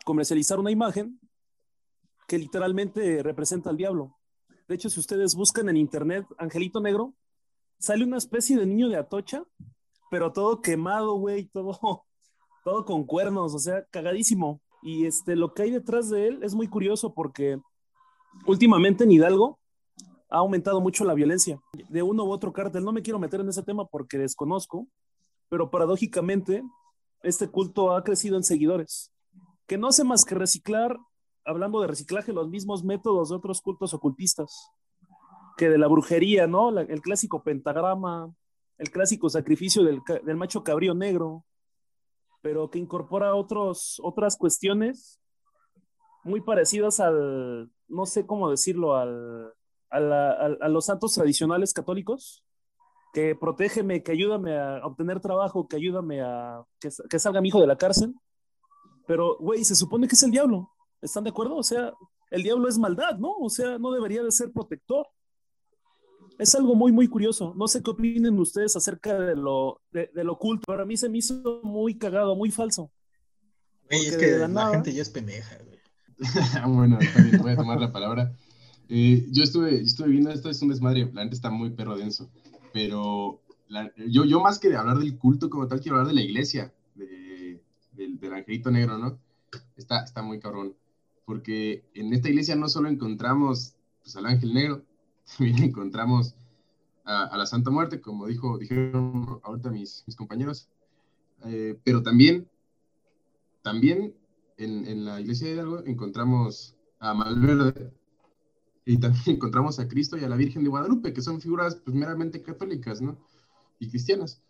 [0.05, 1.19] comercializar una imagen
[2.29, 4.15] que literalmente representa al diablo.
[4.69, 7.15] De hecho, si ustedes buscan en internet Angelito Negro,
[7.79, 9.45] sale una especie de niño de Atocha,
[10.11, 12.05] pero todo quemado, güey, todo,
[12.65, 14.61] todo con cuernos, o sea, cagadísimo.
[14.83, 17.61] Y este, lo que hay detrás de él es muy curioso porque
[18.47, 19.59] últimamente en Hidalgo
[20.29, 22.85] ha aumentado mucho la violencia de uno u otro cártel.
[22.85, 24.87] No me quiero meter en ese tema porque desconozco,
[25.49, 26.63] pero paradójicamente
[27.23, 29.13] este culto ha crecido en seguidores,
[29.67, 30.99] que no hace más que reciclar
[31.49, 34.71] hablando de reciclaje, los mismos métodos de otros cultos ocultistas,
[35.57, 36.79] que de la brujería, ¿no?
[36.79, 38.33] el clásico pentagrama,
[38.77, 40.03] el clásico sacrificio del,
[40.37, 41.45] macho cabrío negro,
[42.43, 45.21] pero que incorpora otros, otras cuestiones
[46.23, 49.53] muy parecidas al, no sé cómo decirlo, al,
[49.91, 52.45] a, los santos tradicionales católicos,
[53.15, 57.67] que protégeme, que ayúdame a obtener trabajo, que ayúdame a que salga mi hijo de
[57.67, 58.15] la cárcel.
[59.07, 60.71] Pero, güey, se supone que es el diablo.
[61.01, 61.57] ¿Están de acuerdo?
[61.57, 61.93] O sea,
[62.31, 63.33] el diablo es maldad, ¿no?
[63.33, 65.07] O sea, no debería de ser protector.
[66.39, 67.55] Es algo muy, muy curioso.
[67.57, 70.65] No sé qué opinen ustedes acerca de lo, de, lo oculto.
[70.67, 72.91] Para mí se me hizo muy cagado, muy falso.
[73.91, 75.79] Güey, es que la, gente ya es pendeja, güey.
[76.75, 78.33] bueno, también voy a tomar la palabra.
[78.89, 82.31] Eh, yo estuve, estuve viendo esto, es un desmadre, la gente está muy perro denso,
[82.73, 83.43] pero
[84.07, 86.73] yo, yo más que de hablar del culto como tal, quiero hablar de la iglesia,
[86.95, 87.61] de,
[87.93, 89.19] del angelito negro, ¿no?
[89.77, 90.75] Está, está muy cabrón
[91.29, 94.83] porque en esta iglesia no solo encontramos pues, al ángel negro,
[95.37, 96.35] también encontramos
[97.05, 100.71] a, la Santa Muerte, como dijo, dijeron ahorita mis, mis compañeros,
[101.45, 102.49] eh, pero también,
[103.61, 104.15] también
[104.57, 107.93] en, en, la iglesia de Hidalgo encontramos a Malverde
[108.87, 111.95] y también encontramos a Cristo y a la Virgen de Guadalupe, que son figuras pues,
[111.95, 113.19] meramente católicas, ¿no?
[113.79, 114.41] Y cristianas.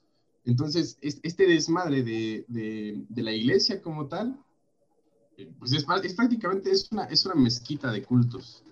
[0.44, 4.38] Entonces, este desmadre de, de, de la iglesia como tal,
[5.58, 8.62] pues es, prácticamente es una, es una mezquita de cultos.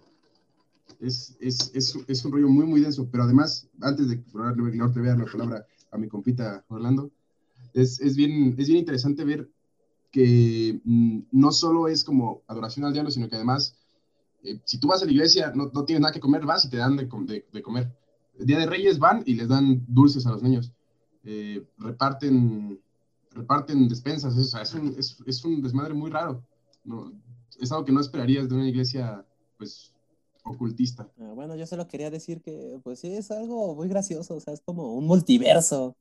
[1.00, 5.66] Es, es, es, un rollo muy, muy denso, pero además, antes de darle la palabra
[5.90, 7.10] a mi compita Orlando,
[7.74, 9.48] es, bien, es bien interesante ver
[10.10, 13.76] que mm, no solo es como adoración al diablo, sino que además,
[14.42, 16.70] eh, si tú vas a la iglesia, no, no, tienes nada que comer, vas y
[16.70, 17.94] te dan de, de, comer.
[18.38, 20.72] El Día de Reyes van y les dan dulces a los niños.
[21.24, 22.80] Eh, reparten,
[23.32, 26.42] reparten despensas, es, un, es, es un desmadre muy raro
[27.60, 29.24] es algo que no esperarías de una iglesia,
[29.58, 29.92] pues,
[30.44, 31.08] ocultista.
[31.18, 34.54] Ah, bueno, yo solo quería decir que, pues sí, es algo muy gracioso, o sea,
[34.54, 35.96] es como un multiverso.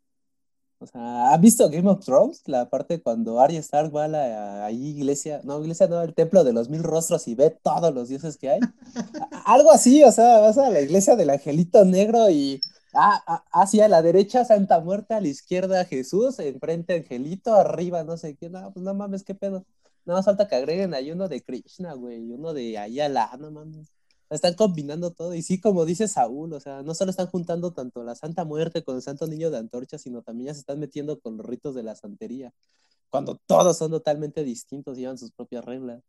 [0.78, 2.42] O sea, ¿has visto Game of Thrones?
[2.48, 6.52] La parte cuando Arya Stark va a la iglesia, no, iglesia no, el templo de
[6.54, 8.60] los mil rostros y ve todos los dioses que hay.
[9.46, 12.60] algo así, o sea, vas a la iglesia del angelito negro y
[12.94, 18.18] ah, ah, hacia la derecha Santa Muerte, a la izquierda Jesús, enfrente Angelito, arriba no
[18.18, 19.66] sé qué, no, pues no mames, qué pedo.
[20.06, 23.92] No más falta que agreguen ahí uno de Krishna, güey, uno de Ayala, no mames.
[24.30, 25.34] Están combinando todo.
[25.36, 28.84] Y sí, como dice Saúl, o sea, no solo están juntando tanto la Santa Muerte
[28.84, 31.76] con el Santo Niño de Antorcha, sino también ya se están metiendo con los ritos
[31.76, 32.54] de la santería.
[33.10, 36.02] Cuando todos son totalmente distintos, llevan sus propias reglas.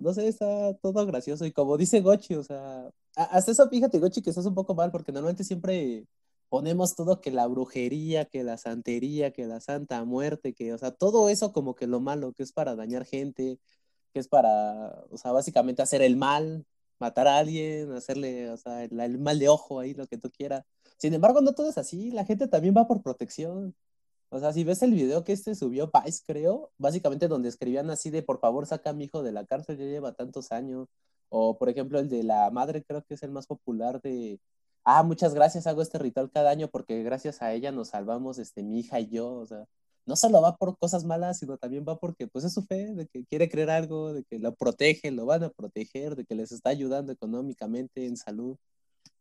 [0.00, 1.46] no sé, está todo gracioso.
[1.46, 4.90] Y como dice Gochi, o sea, hasta eso, fíjate, Gochi, que estás un poco mal,
[4.90, 6.06] porque normalmente siempre
[6.48, 10.92] ponemos todo que la brujería, que la santería, que la santa muerte, que, o sea,
[10.92, 13.58] todo eso como que lo malo, que es para dañar gente,
[14.12, 16.66] que es para, o sea, básicamente hacer el mal,
[16.98, 20.64] matar a alguien, hacerle, o sea, el, mal de ojo ahí, lo que tú quieras.
[20.98, 23.74] Sin embargo, no todo es así, la gente también va por protección.
[24.30, 28.10] O sea, si ves el video que este subió Vice, creo, básicamente donde escribían así
[28.10, 30.88] de por favor saca a mi hijo de la cárcel, ya lleva tantos años.
[31.30, 34.40] O por ejemplo el de la madre, creo que es el más popular de,
[34.88, 38.62] ah, muchas gracias, hago este ritual cada año porque gracias a ella nos salvamos, este,
[38.62, 39.66] mi hija y yo, o sea,
[40.06, 43.06] no solo va por cosas malas, sino también va porque pues es su fe, de
[43.06, 46.52] que quiere creer algo, de que lo protege, lo van a proteger, de que les
[46.52, 48.56] está ayudando económicamente, en salud,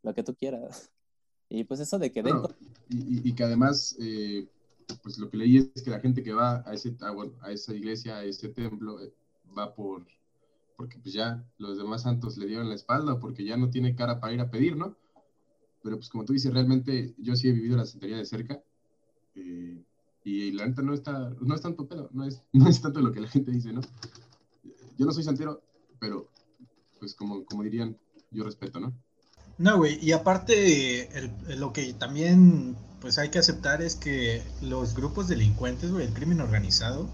[0.04, 0.90] lo que tú quieras.
[1.50, 2.24] Y pues eso de que...
[2.88, 4.48] y, que además, eh,
[5.04, 6.96] pues lo que leí es que la gente que va a, ese,
[7.42, 9.14] a, esa iglesia, a ese templo, eh,
[9.58, 10.06] va por,
[10.78, 14.22] porque pues ya los demás santos le dieron la espalda, porque ya no tiene cara
[14.22, 14.96] para ir a pedir, ¿no?
[15.88, 18.62] Pero pues como tú dices, realmente yo sí he vivido la santería de cerca.
[19.36, 19.82] Eh,
[20.26, 23.14] y la neta no está, no es tanto pedo, no es, no es tanto lo
[23.14, 23.80] que la gente dice, ¿no?
[24.98, 25.62] Yo no soy santero,
[25.98, 26.30] pero
[27.00, 27.98] pues como, como dirían,
[28.32, 28.94] yo respeto, ¿no?
[29.58, 31.10] No, güey, y aparte
[31.56, 36.42] lo que también pues hay que aceptar es que los grupos delincuentes, güey, el crimen
[36.42, 37.08] organizado,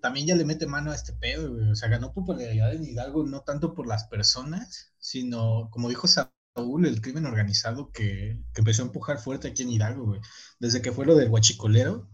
[0.00, 1.70] también ya le mete mano a este pedo, güey.
[1.70, 6.35] O sea, ganó popularidad en Hidalgo no tanto por las personas, sino, como dijo Saúl,
[6.56, 10.18] el crimen organizado que, que empezó a empujar fuerte aquí en Hidalgo.
[10.58, 12.08] Desde que fue lo del huachicolero,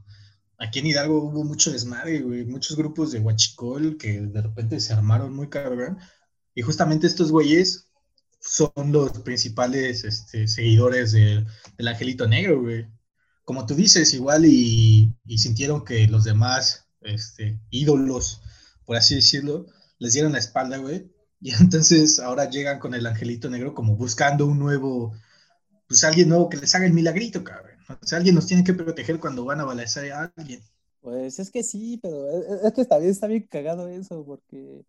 [0.58, 5.34] aquí en Hidalgo hubo mucho desmadre, muchos grupos de huachicol que de repente se armaron
[5.34, 5.98] muy cabrón.
[6.54, 7.88] Y justamente estos güeyes
[8.40, 11.46] son los principales este, seguidores del
[11.88, 12.64] Angelito Negro.
[13.44, 18.40] Como tú dices, igual y, sintieron que los demás este, ídolos,
[18.84, 19.66] por así decirlo,
[19.98, 21.11] les dieron la espalda, güey.
[21.44, 25.12] Y entonces ahora llegan con el Angelito Negro como buscando un nuevo,
[25.88, 27.76] pues alguien nuevo que les haga el milagrito, cabrón.
[27.88, 30.60] O sea, alguien nos tiene que proteger cuando van a balasear a alguien.
[31.00, 32.30] Pues es que sí, pero
[32.64, 34.84] es, que bien, está bien cagado eso, porque,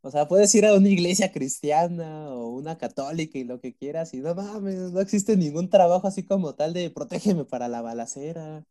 [0.00, 4.12] o sea, puedes ir a una iglesia cristiana o una católica y lo que quieras,
[4.12, 8.64] y no mames, no existe ningún trabajo así como tal de protégeme para la balacera,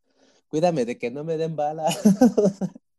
[0.50, 1.88] cuídame de que no me den bala.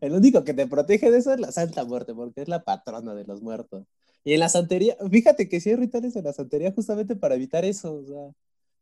[0.00, 3.14] El único que te protege de eso es la Santa Muerte, porque es la patrona
[3.14, 3.84] de los muertos.
[4.24, 7.64] Y en la santería, fíjate que sí hay rituales en la santería justamente para evitar
[7.64, 8.32] eso, o sea,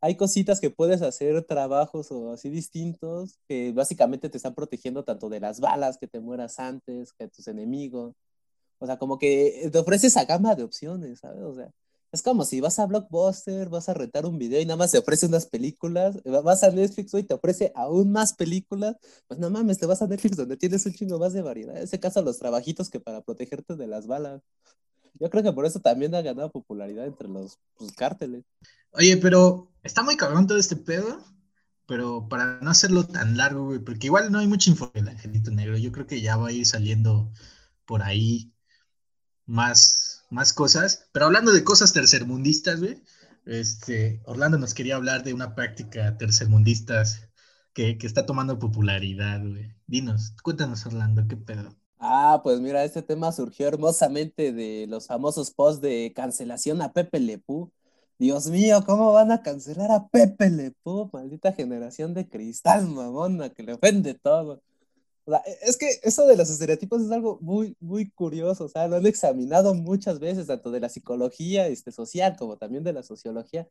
[0.01, 5.29] hay cositas que puedes hacer, trabajos o así distintos, que básicamente te están protegiendo tanto
[5.29, 8.15] de las balas, que te mueras antes, que tus enemigos.
[8.79, 11.43] O sea, como que te ofrece esa gama de opciones, ¿sabes?
[11.43, 11.71] O sea,
[12.13, 14.99] es como si vas a Blockbuster, vas a rentar un video y nada más te
[14.99, 19.79] ofrece unas películas, vas a Netflix y te ofrece aún más películas, pues no mames,
[19.79, 21.77] te vas a Netflix donde tienes un chingo más de variedad.
[21.77, 24.43] En ese caso, los trabajitos que para protegerte de las balas.
[25.21, 28.45] Yo creo que por eso también ha ganado popularidad entre los pues, cárteles.
[28.93, 31.23] Oye, pero está muy cabrón todo este pedo,
[31.87, 35.51] pero para no hacerlo tan largo, güey, porque igual no hay mucha info del Angelito
[35.51, 37.33] Negro, yo creo que ya va a ir saliendo
[37.85, 38.53] por ahí
[39.47, 43.03] más, más cosas, pero hablando de cosas tercermundistas, güey,
[43.47, 47.03] este, Orlando nos quería hablar de una práctica tercermundista
[47.73, 49.75] que, que está tomando popularidad, güey.
[49.87, 51.75] Dinos, cuéntanos, Orlando, qué pedo.
[52.01, 57.19] Ah, pues mira, este tema surgió hermosamente de los famosos posts de cancelación a Pepe
[57.19, 57.73] Lepú.
[58.19, 61.11] Dios mío, ¿cómo van a cancelar a Pepe Lepú?
[61.13, 64.63] Maldita generación de cristal, mamona, que le ofende todo.
[65.29, 68.65] O sea, e, es que eso de los estereotipos es algo muy, muy curioso.
[68.65, 72.83] O sea, lo han examinado muchas veces, tanto de la psicología este, social como también
[72.83, 73.69] de la sociología.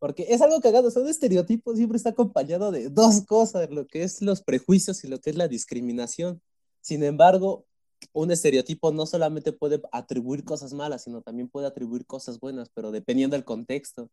[0.00, 4.22] Porque es algo cagado, un estereotipo siempre está acompañado de dos cosas, lo que es
[4.22, 6.42] los prejuicios y lo que es la discriminación.
[6.80, 7.66] Sin embargo,
[8.12, 12.90] un estereotipo no solamente puede atribuir cosas malas, sino también puede atribuir cosas buenas, pero
[12.90, 14.10] dependiendo del contexto.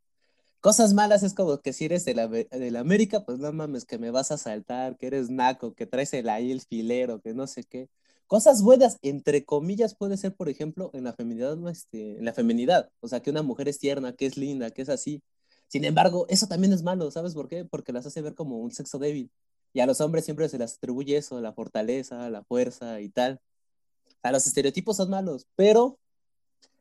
[0.66, 3.86] Cosas malas es como que si eres de la, de la América, pues no mames,
[3.86, 7.36] que me vas a saltar, que eres naco, que traes el ahí el filero, que
[7.36, 7.88] no sé qué.
[8.26, 12.90] Cosas buenas, entre comillas, puede ser, por ejemplo, en la feminidad, este, en la feminidad.
[13.00, 15.22] O sea, que una mujer es tierna, que es linda, que es así.
[15.68, 17.64] Sin embargo, eso también es malo, ¿sabes por qué?
[17.66, 19.30] Porque las hace ver como un sexo débil.
[19.72, 23.40] Y a los hombres siempre se les atribuye eso, la fortaleza, la fuerza y tal.
[24.24, 26.00] A los estereotipos son malos, pero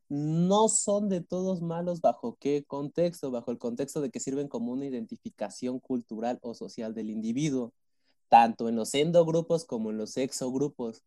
[0.08, 4.72] no son de todos malos bajo qué contexto, bajo el contexto de que sirven como
[4.72, 7.72] una identificación cultural o social del individuo,
[8.28, 11.02] tanto en los endogrupos como en los exogrupos.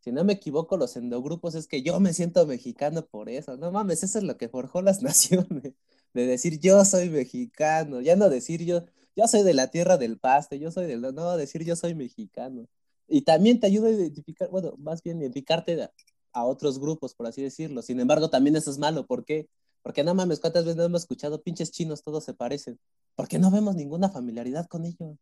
[0.00, 3.56] Si no me equivoco, los endogrupos es que yo me siento mexicano por eso.
[3.56, 5.74] No mames, eso es lo que forjó las naciones.
[6.14, 8.84] De decir yo soy mexicano, ya no decir yo,
[9.16, 11.02] yo soy de la tierra del paste, yo soy del.
[11.02, 12.66] No, decir yo soy mexicano.
[13.08, 15.90] Y también te ayuda a identificar, bueno, más bien identificarte
[16.32, 17.82] a, otros grupos, por así decirlo.
[17.82, 19.06] Sin embargo, también eso es malo.
[19.06, 19.48] ¿Por qué?
[19.82, 22.78] Porque no mames, ¿cuántas veces hemos escuchado pinches chinos, todos se parecen?
[23.14, 25.16] Porque no vemos ninguna familiaridad con ellos.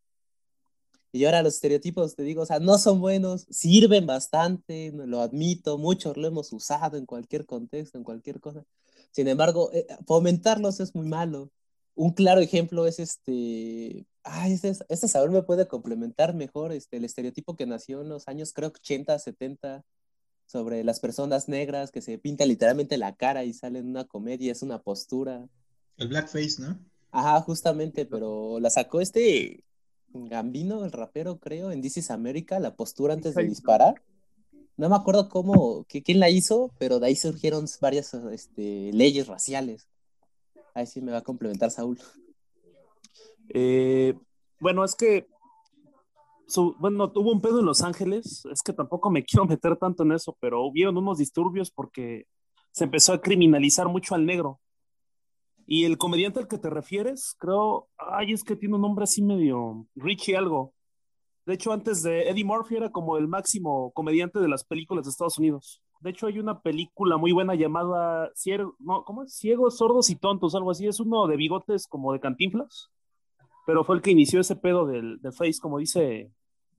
[1.13, 5.79] Y ahora los estereotipos, te digo, o sea, no son buenos, sirven bastante, lo admito,
[5.79, 8.65] muchos lo hemos usado en cualquier contexto, en cualquier cosa.
[9.11, 11.51] Sin embargo, eh, fomentarlos es muy malo.
[11.95, 17.05] Un claro ejemplo es este, ay, este, este saber me puede complementar mejor, este, el
[17.05, 19.85] estereotipo que nació en los años, creo, 80, 70,
[20.49, 24.51] sobre las personas negras que se pinta literalmente la cara y sale en una comedia,
[24.51, 25.47] es una postura.
[25.99, 26.79] El blackface, ¿no?
[27.11, 29.65] Ajá, justamente, pero la sacó este
[30.13, 34.03] Gambino, el rapero, creo, en This is America, la postura antes de disparar.
[34.79, 39.27] No me acuerdo cómo, que, quién la hizo, pero de ahí surgieron varias este, leyes
[39.27, 39.87] raciales.
[40.73, 41.99] Ahí sí me va a complementar Saúl.
[43.51, 44.15] Eh,
[44.61, 45.27] bueno, es que,
[46.79, 50.13] bueno, tuvo un pedo en Los Ángeles, es que tampoco me quiero meter tanto en
[50.13, 52.27] eso, pero hubieron unos disturbios porque
[52.73, 54.61] se empezó a criminalizar mucho al negro.
[55.67, 59.21] Y el comediante al que te refieres, creo, ay, es que tiene un nombre así
[59.21, 60.73] medio Richie algo.
[61.45, 65.11] De hecho, antes de Eddie Murphy era como el máximo comediante de las películas de
[65.11, 65.83] Estados Unidos.
[66.01, 69.35] De hecho, hay una película muy buena llamada Ciego, no, ¿cómo es?
[69.35, 70.87] Ciegos, sordos y tontos, algo así.
[70.87, 72.91] Es uno de bigotes como de cantinflas,
[73.69, 76.33] pero fue el que inició ese pedo del, del Face, como dice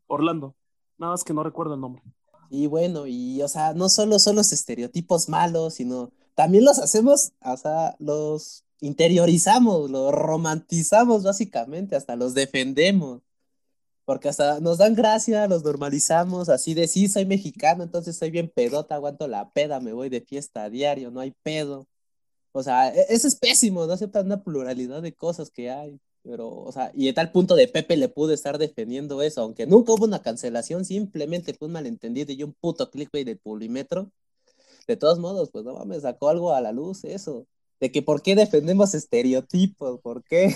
[0.07, 0.55] Orlando.
[0.97, 2.01] Nada más que no recuerdo el nombre.
[2.49, 7.33] Y bueno, y o sea, no solo son los estereotipos malos, sino también los hacemos,
[7.41, 13.21] o sea, los interiorizamos, los romantizamos básicamente, hasta los defendemos.
[14.03, 18.49] Porque hasta nos dan gracia, los normalizamos, así de sí, soy mexicano, entonces soy bien
[18.49, 21.87] pedota, aguanto la peda, me voy de fiesta a diario, no hay pedo.
[22.51, 26.01] O sea, e-, eso es pésimo, no aceptan una pluralidad de cosas que hay.
[26.23, 29.65] Pero, o sea, y de tal punto de Pepe le pude estar defendiendo eso, aunque
[29.65, 34.11] nunca hubo una cancelación, simplemente fue un malentendido y un puto clickbait del publimetro.
[34.87, 37.45] De todos modos, pues no me sacó algo a la luz eso
[37.79, 40.55] de que por qué defendemos estereotipos, por qué.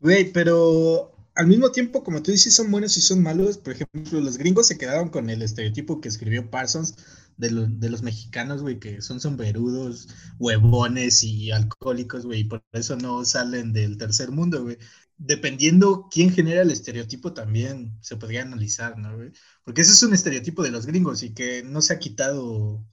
[0.00, 3.58] Güey, pero al mismo tiempo, como tú dices, son buenos y son malos.
[3.58, 6.96] Por ejemplo, los gringos se quedaron con el estereotipo que escribió Parsons
[7.36, 7.50] de,
[7.88, 13.72] los mexicanos, güey, que son sombrerudos, huevones y alcohólicos, güey, y por eso no salen
[13.72, 14.78] del tercer mundo, güey.
[15.16, 19.32] Dependiendo quién genera el estereotipo también se podría analizar, ¿no, güey?
[19.64, 22.84] Porque ese es un estereotipo de los gringos y que no se ha quitado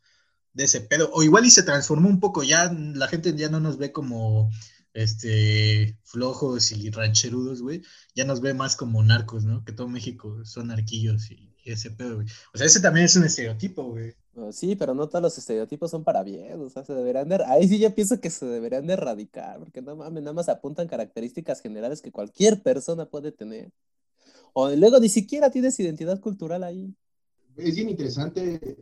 [0.54, 1.10] de ese pedo.
[1.14, 4.50] O igual y se transformó un poco, ya la gente ya no nos ve como
[4.98, 7.84] este flojos y rancherudos, güey.
[8.16, 9.64] Ya nos ve más como narcos, ¿no?
[9.64, 12.28] Que todo México son arquillos y, ese pedo, güey.
[12.54, 14.16] O sea, ese también es un estereotipo, güey.
[14.52, 17.44] sí, pero no todos los estereotipos son para bien, o sea, se deberían de...
[17.46, 20.88] Ahí sí yo pienso que se deberían de erradicar, porque no mames, nada más apuntan
[20.88, 23.70] características generales que cualquier persona puede tener.
[24.54, 26.96] O luego ni siquiera tienes identidad cultural ahí.
[27.58, 28.78] Es bien interesante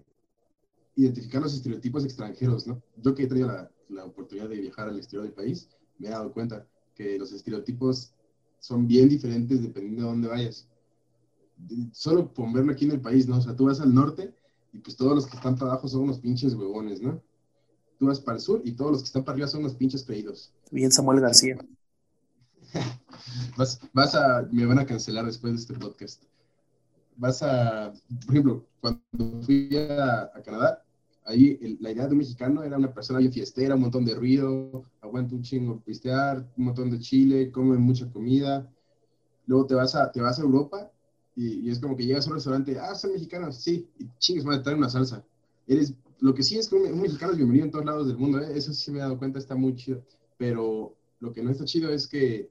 [0.96, 2.84] identificar los estereotipos extranjeros, ¿no?
[2.98, 6.12] Yo que he tenido la, la, oportunidad de viajar al exterior del país, me he
[6.12, 8.14] dado cuenta que los estereotipos
[8.60, 10.68] son bien diferentes dependiendo de dónde vayas.
[11.92, 13.38] Solo por verlo aquí en el país, ¿no?
[13.38, 14.34] O sea, tú vas al norte
[14.74, 17.22] y pues todos los que están para abajo son unos pinches huevones, ¿no?
[17.98, 20.04] Tú vas para el sur y todos los que están para arriba son unos pinches
[20.04, 20.52] creídos.
[20.72, 21.58] Bien, Samuel García.
[23.58, 26.24] vas, vas a, me van a cancelar después de este podcast.
[27.16, 27.94] Vas a,
[28.26, 29.02] por ejemplo, cuando
[29.44, 30.84] fui a, a Canadá,
[31.26, 34.86] ahí la idea de un mexicano era una persona bien fiestera, un montón de ruido,
[35.06, 38.70] aguanta un chingo pistear, un montón de chile, come mucha comida.
[39.48, 40.92] Luego te vas a, te vas a Europa
[41.36, 44.64] y, es como que llegas a un restaurante, ah, son mexicanos, sí, y chingues, a
[44.64, 45.24] traer una salsa.
[45.68, 48.40] Eres, lo que sí es que un, mexicano es bienvenido en todos lados del mundo,
[48.40, 48.52] ¿eh?
[48.56, 50.04] eso sí me he dado cuenta, está muy chido.
[50.38, 52.50] Pero lo que no está chido es que,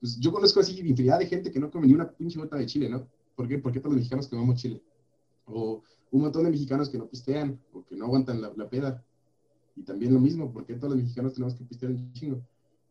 [0.00, 2.66] pues yo conozco así infinidad de gente que no come ni una pinche gota de
[2.66, 3.08] chile, ¿no?
[3.34, 3.58] ¿Por qué?
[3.58, 4.82] Porque todos los mexicanos comemos chile.
[5.46, 9.04] O un montón de mexicanos que no pistean o que no aguantan la, peda.
[9.74, 12.42] Y también lo mismo, porque todos los mexicanos tenemos que pistear un chingo.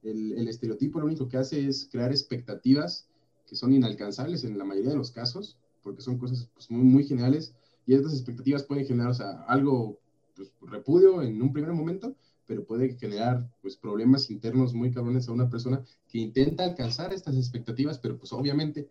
[0.02, 3.08] El, el, estereotipo lo único que hace es crear expectativas
[3.48, 7.04] que son inalcanzables en la mayoría de los casos, porque son cosas pues, muy, muy
[7.04, 7.54] generales,
[7.86, 10.00] y estas expectativas pueden generar o sea, algo
[10.36, 12.16] pues, repudio en un primer momento,
[12.48, 17.36] pero puede generar pues, problemas internos muy cabrones a una persona que intenta alcanzar estas
[17.36, 18.90] expectativas, pero pues obviamente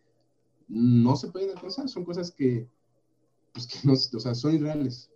[0.68, 2.68] no se pueden alcanzar, son cosas que
[3.52, 5.10] pues que no, o sea, son irreales.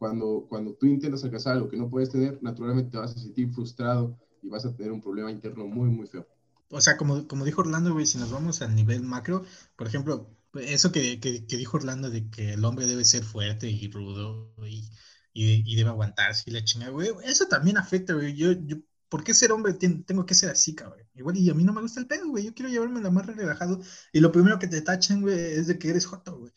[0.00, 3.52] Cuando, cuando tú intentas alcanzar algo que no puedes tener, naturalmente te vas a sentir
[3.52, 6.26] frustrado y vas a tener un problema interno muy, muy feo.
[6.70, 9.44] o sea, como, como dijo Orlando, güey, si nos vamos a nivel macro,
[9.76, 14.54] por ejemplo, eso que, dijo Orlando de que el hombre debe ser fuerte y rudo
[14.66, 14.88] y,
[15.34, 18.34] y, debe aguantarse y la chingada, güey, eso también afecta, güey.
[18.34, 18.78] Yo, yo,
[19.10, 21.06] ¿por qué ser hombre tengo que ser así, cabrón?
[21.14, 22.46] Igual, y a mí no me gusta el pedo, güey.
[22.46, 23.82] Yo quiero llevarme la más relajado.
[24.14, 26.52] Y lo primero que te tachen, güey, es de que eres joto, güey.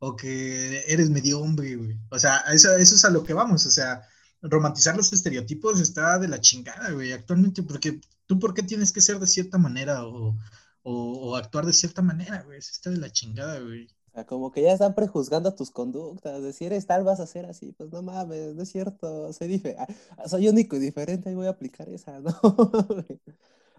[0.00, 1.96] O que eres medio hombre, güey.
[2.10, 3.66] O sea, eso, eso es a lo que vamos.
[3.66, 4.02] O sea,
[4.42, 9.00] romantizar los estereotipos está de la chingada, güey, actualmente, porque tú, ¿por qué tienes que
[9.00, 10.36] ser de cierta manera o,
[10.82, 12.58] o, actuar de cierta manera, güey?
[12.58, 13.86] Eso está de la chingada, güey.
[13.86, 17.26] O sea, como que ya están prejuzgando tus conductas, de si eres tal vas a
[17.26, 21.34] ser así, pues no mames, no es cierto, soy, ah, soy único y diferente y
[21.34, 22.30] voy a aplicar esa, ¿no?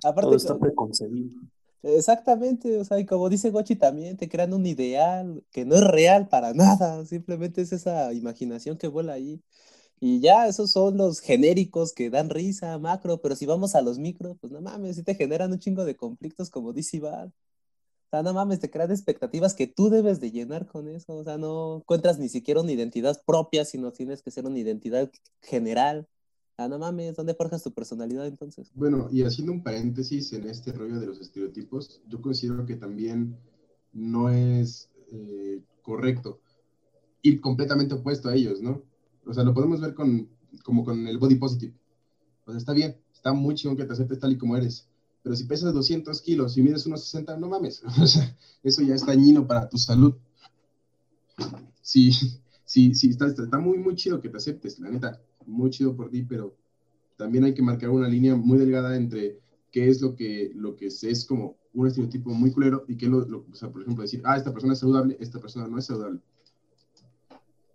[0.03, 1.41] Aparte, Todo está preconcebido.
[1.81, 5.81] Exactamente, o sea, y como dice Gochi también, te crean un ideal que no es
[5.83, 9.41] real para nada, simplemente es esa imaginación que vuela ahí.
[10.01, 13.99] Y ya, esos son los genéricos que dan risa, macro, pero si vamos a los
[13.99, 17.33] micro, pues no mames, si te generan un chingo de conflictos como dice Val.
[18.07, 21.15] O sea, no mames, te crean expectativas que tú debes de llenar con eso.
[21.17, 25.11] O sea, no encuentras ni siquiera una identidad propia, sino tienes que ser una identidad
[25.41, 26.07] general.
[26.59, 28.69] Sea, no mames, ¿dónde forjas tu personalidad entonces?
[28.75, 33.37] Bueno, y haciendo un paréntesis en este rollo de los estereotipos, yo considero que también
[33.93, 36.41] no es eh, correcto
[37.21, 38.83] ir completamente opuesto a ellos, ¿no?
[39.25, 40.27] O sea, lo podemos ver con,
[40.65, 41.73] como con el body positive.
[42.45, 44.85] O sea, está bien, está muy chingón que te aceptes tal y como eres.
[45.23, 47.81] Pero si pesas 200 kilos y mides unos 60, no mames.
[48.01, 50.13] O sea, eso ya es dañino para tu salud.
[51.81, 52.11] Sí,
[52.65, 55.21] sí, sí, está, está, muy, muy chido que te aceptes, la neta.
[55.49, 56.55] Muy chido por ti, pero
[57.17, 59.39] también hay que marcar una línea muy delgada entre
[59.71, 63.21] qué es lo que, lo que es, como un estereotipo muy culero y qué lo,
[63.25, 65.85] lo, o sea, por ejemplo, decir, ah, esta persona es saludable, esta persona no es
[65.85, 66.21] saludable.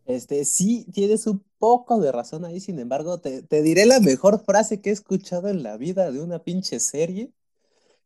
[0.06, 4.80] Este, sí, tienes un poco de razón ahí, sin embargo, te, diré la mejor frase
[4.80, 7.32] que he escuchado en la vida de una pinche serie,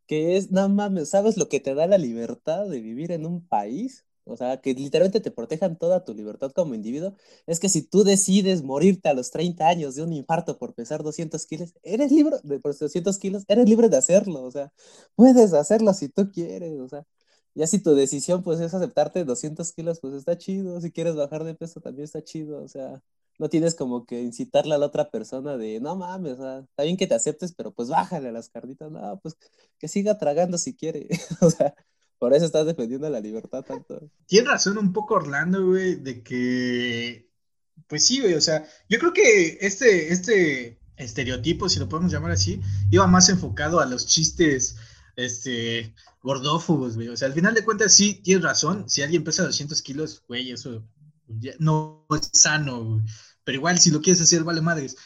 [0.07, 3.47] que es, no mames, ¿sabes lo que te da la libertad de vivir en un
[3.47, 4.07] país?
[4.29, 7.15] O sea, que literalmente te protejan toda tu libertad como individuo.
[7.47, 11.03] Es que si tú decides morirte a los 30 años de un infarto por pesar
[11.03, 14.43] 200 kilos, eres libre, de por 200 kilos, eres libre de hacerlo.
[14.43, 14.73] O sea,
[15.15, 16.79] puedes hacerlo si tú quieres.
[16.81, 17.07] O sea,
[17.55, 20.81] ya si tu decisión pues es aceptarte 200 kilos, pues está chido.
[20.81, 22.63] Si quieres bajar de peso también está chido.
[22.63, 23.03] O sea,
[23.39, 26.83] no tienes como que incitarle a la otra persona de, no mames, o sea, está
[26.83, 28.91] bien que te aceptes, pero pues bájale a las carnitas.
[28.91, 29.37] No, pues
[29.79, 31.09] que siga tragando si quiere.
[31.41, 31.75] o sea,
[32.19, 34.11] por eso estás defendiendo la libertad tanto.
[34.27, 37.31] Tienes razón un poco Orlando, güey, de que,
[37.87, 42.33] pues sí, güey, o sea, yo creo que este, este estereotipo, si lo podemos llamar
[42.33, 42.61] así,
[42.91, 44.77] iba más enfocado a los chistes
[45.17, 47.09] este, gordófobos, güey.
[47.09, 48.89] O sea, al final de cuentas, sí, tienes razón.
[48.89, 50.85] Si alguien pesa 200 kilos, güey, eso
[51.59, 53.03] no es sano, güey.
[53.45, 54.97] Pero igual, si lo quieres hacer, vale madres.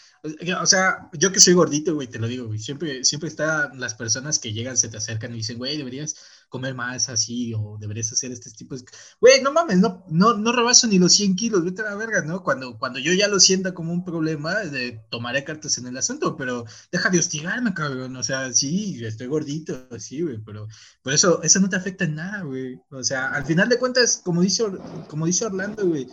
[0.60, 2.58] O sea, yo que soy gordito, güey, te lo digo, güey.
[2.58, 6.16] Siempre, siempre están las personas que llegan, se te acercan y dicen, güey, deberías
[6.52, 8.84] comer más así o deberías hacer este tipo de...
[9.22, 12.20] Güey, no mames, no, no, no rebaso ni los 100 kilos, vete a la verga,
[12.20, 12.42] ¿no?
[12.44, 16.36] Cuando, cuando yo ya lo sienta como un problema, de, tomaré cartas en el asunto,
[16.36, 18.14] pero deja de hostigarme, cabrón.
[18.16, 20.68] O sea, sí, estoy gordito, sí, güey, pero
[21.02, 22.78] por eso, eso no te afecta en nada, güey.
[22.90, 24.64] O sea, al final de cuentas, como dice,
[25.08, 26.06] como dice Orlando, güey,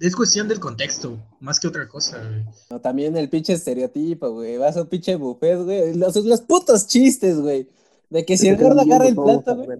[0.00, 2.46] es cuestión del contexto, más que otra cosa, güey.
[2.70, 4.56] No, también el pinche estereotipo, güey.
[4.56, 5.94] Vas a un pinche buffet, güey.
[5.94, 7.68] Los, los putos chistes, güey.
[8.12, 9.78] De que si el gordo agarra el plato, güey.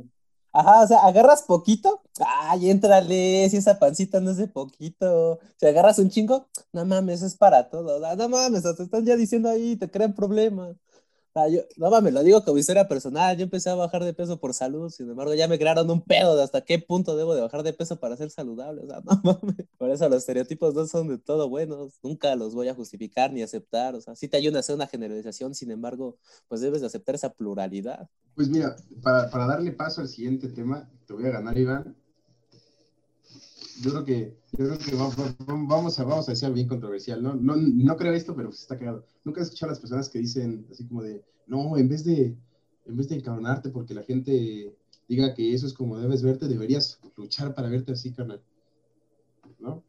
[0.55, 5.39] Ajá, o sea, agarras poquito, ay, éntrale, si esa pancita no es de poquito.
[5.59, 8.01] Si agarras un chingo, no mames, es para todo.
[8.17, 10.77] No mames, te están ya diciendo ahí, te crean problemas.
[11.35, 13.37] Ah, yo, no mames, lo digo como historia personal.
[13.37, 16.37] Yo empecé a bajar de peso por salud, sin embargo, ya me crearon un pedo
[16.37, 18.83] de hasta qué punto debo de bajar de peso para ser saludable.
[18.83, 19.67] O sea, no mames.
[19.79, 21.95] Por eso los estereotipos no son de todo buenos.
[22.03, 23.95] Nunca los voy a justificar ni aceptar.
[23.95, 26.19] O sea, sí te ayuda a hacer una generalización, sin embargo,
[26.49, 28.11] pues debes de aceptar esa pluralidad.
[28.35, 31.97] Pues mira, para, para darle paso al siguiente tema, te voy a ganar, Iván
[33.83, 37.23] yo creo que, yo creo que vamos, a, vamos a decir bien controversial.
[37.23, 37.35] ¿no?
[37.35, 39.05] No, no creo esto, pero está cagado.
[39.25, 42.37] Nunca he escuchado a las personas que dicen así como de, no, en vez de,
[42.87, 44.73] en vez de encabronarte porque la gente
[45.09, 48.41] diga que eso es como debes verte, deberías luchar para verte así, carnal.
[49.59, 49.83] ¿No?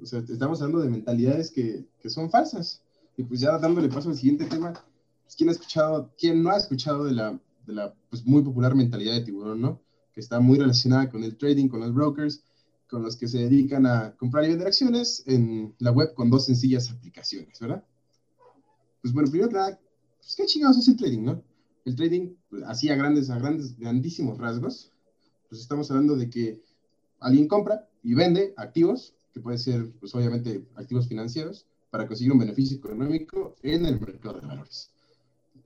[0.00, 2.82] O sea, estamos hablando de mentalidades que, que son falsas.
[3.16, 6.56] Y pues ya dándole paso al siguiente tema, pues, ¿quién ha escuchado, quién no ha
[6.56, 9.80] escuchado de la, de la pues, muy popular mentalidad de tiburón, ¿no?
[10.12, 12.42] Que está muy relacionada con el trading, con los brokers,
[12.88, 16.46] con los que se dedican a comprar y vender acciones en la web con dos
[16.46, 17.84] sencillas aplicaciones, ¿verdad?
[19.02, 19.78] Pues bueno, primero nada,
[20.18, 21.42] pues qué chingados es el trading, ¿no?
[21.84, 24.92] El trading, pues, así a grandes, a grandes, grandísimos rasgos,
[25.48, 26.62] pues estamos hablando de que
[27.20, 32.38] alguien compra y vende activos, que puede ser, pues obviamente, activos financieros, para conseguir un
[32.38, 34.90] beneficio económico en el mercado de valores.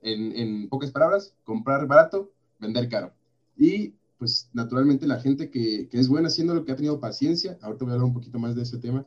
[0.01, 3.13] En, en pocas palabras, comprar barato vender caro.
[3.57, 3.93] Y
[4.23, 7.91] pues naturalmente la gente que, es buena haciendo lo que ha tenido paciencia, ahorita voy
[7.91, 9.05] a hablar un poquito más de ese tema,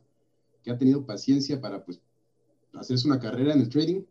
[0.63, 2.03] que ha tenido paciencia para pues
[2.75, 4.03] hacerse una carrera en el trading,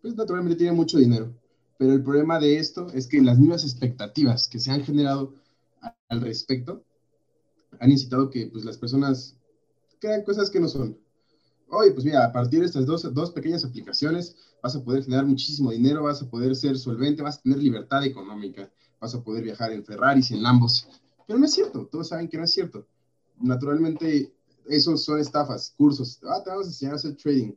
[0.00, 1.34] pues naturalmente tiene mucho dinero.
[1.80, 5.34] Pero el problema de esto es que las mismas expectativas que se han generado
[6.08, 6.84] al respecto
[7.80, 9.36] han incitado que pues, las personas
[9.98, 10.96] crean cosas que no son.
[11.70, 15.26] Oye, pues mira, a partir de estas dos, dos pequeñas aplicaciones vas a poder generar
[15.26, 18.70] muchísimo dinero, vas a poder ser solvente, vas a tener libertad económica,
[19.02, 20.88] vas a poder viajar en Ferraris en Lambos.
[21.26, 22.86] Pero no es cierto, todos saben que no es cierto.
[23.40, 24.32] Naturalmente,
[24.68, 26.20] esos son estafas, cursos.
[26.22, 27.52] Ah, te vamos a enseñar a hacer trading,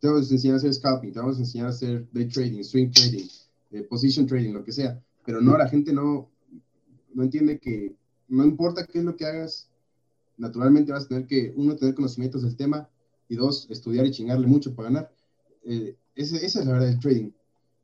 [0.00, 2.62] te vamos a enseñar a hacer scalping, te vamos a enseñar a hacer day trading,
[2.62, 3.26] swing trading,
[3.72, 5.02] eh, position trading, lo que sea.
[5.24, 6.30] Pero no, la gente no,
[7.14, 7.96] no entiende que
[8.28, 9.68] no importa qué es lo que hagas,
[10.36, 12.88] naturalmente vas a tener que, uno, tener conocimientos del tema
[13.28, 15.12] y dos, estudiar y chingarle mucho para ganar.
[15.64, 17.30] Eh, esa, esa es la verdad del trading.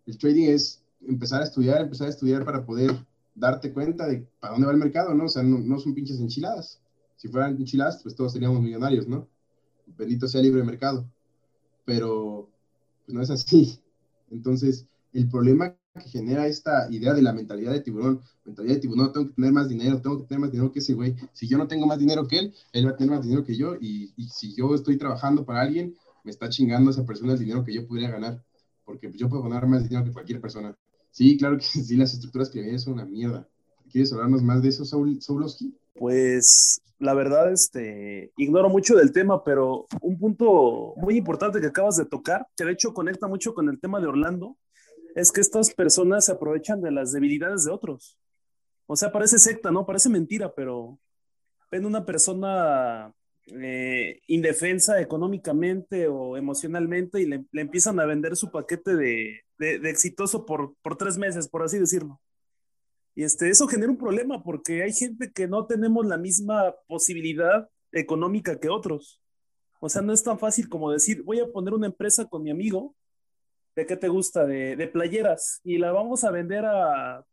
[0.06, 2.92] El trading es empezar a estudiar, empezar a estudiar para poder
[3.34, 5.24] darte cuenta de para dónde va el mercado, ¿no?
[5.24, 6.80] O sea, no, no son pinches enchiladas.
[7.16, 9.28] Si fueran enchiladas, pues todos seríamos millonarios, ¿no?
[9.86, 11.08] Bendito sea libre mercado.
[11.84, 12.48] Pero,
[13.04, 13.80] pues no es así.
[14.30, 19.12] Entonces, el problema que genera esta idea de la mentalidad de tiburón, mentalidad de tiburón,
[19.12, 21.14] tengo que tener más dinero, tengo que tener más dinero que ese güey.
[21.32, 23.56] Si yo no tengo más dinero que él, él va a tener más dinero que
[23.56, 25.94] yo y, y si yo estoy trabajando para alguien,
[26.24, 28.42] me está chingando esa persona el dinero que yo podría ganar,
[28.84, 30.74] porque yo puedo ganar más dinero que cualquier persona.
[31.12, 33.48] Sí, claro que sí, las estructuras piramidales son una mierda.
[33.90, 35.76] ¿Quieres hablarnos más de eso, Saul, Saulowski?
[35.94, 41.96] Pues la verdad, este, ignoro mucho del tema, pero un punto muy importante que acabas
[41.96, 44.56] de tocar, que de hecho conecta mucho con el tema de Orlando,
[45.14, 48.18] es que estas personas se aprovechan de las debilidades de otros.
[48.86, 49.84] O sea, parece secta, ¿no?
[49.84, 50.98] Parece mentira, pero
[51.70, 53.12] ven una persona
[53.46, 60.46] eh, indefensa económicamente o emocionalmente y le, empiezan a vender su paquete de, de, exitoso
[60.46, 62.20] por, por, tres meses, por así decirlo.
[63.14, 67.68] Y este, eso genera un problema porque hay gente que no tenemos la misma posibilidad
[67.90, 69.20] económica que otros.
[69.80, 72.50] O sea, no es tan fácil como decir, voy a poner una empresa con mi
[72.50, 72.94] amigo
[73.74, 74.44] ¿De qué te gusta?
[74.44, 75.60] De, de playeras.
[75.64, 77.24] Y la vamos a vender a,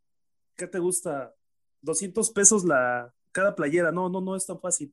[0.56, 1.34] ¿qué te gusta?
[1.82, 3.92] 200 pesos la, cada playera.
[3.92, 4.92] No, no, no es tan fácil.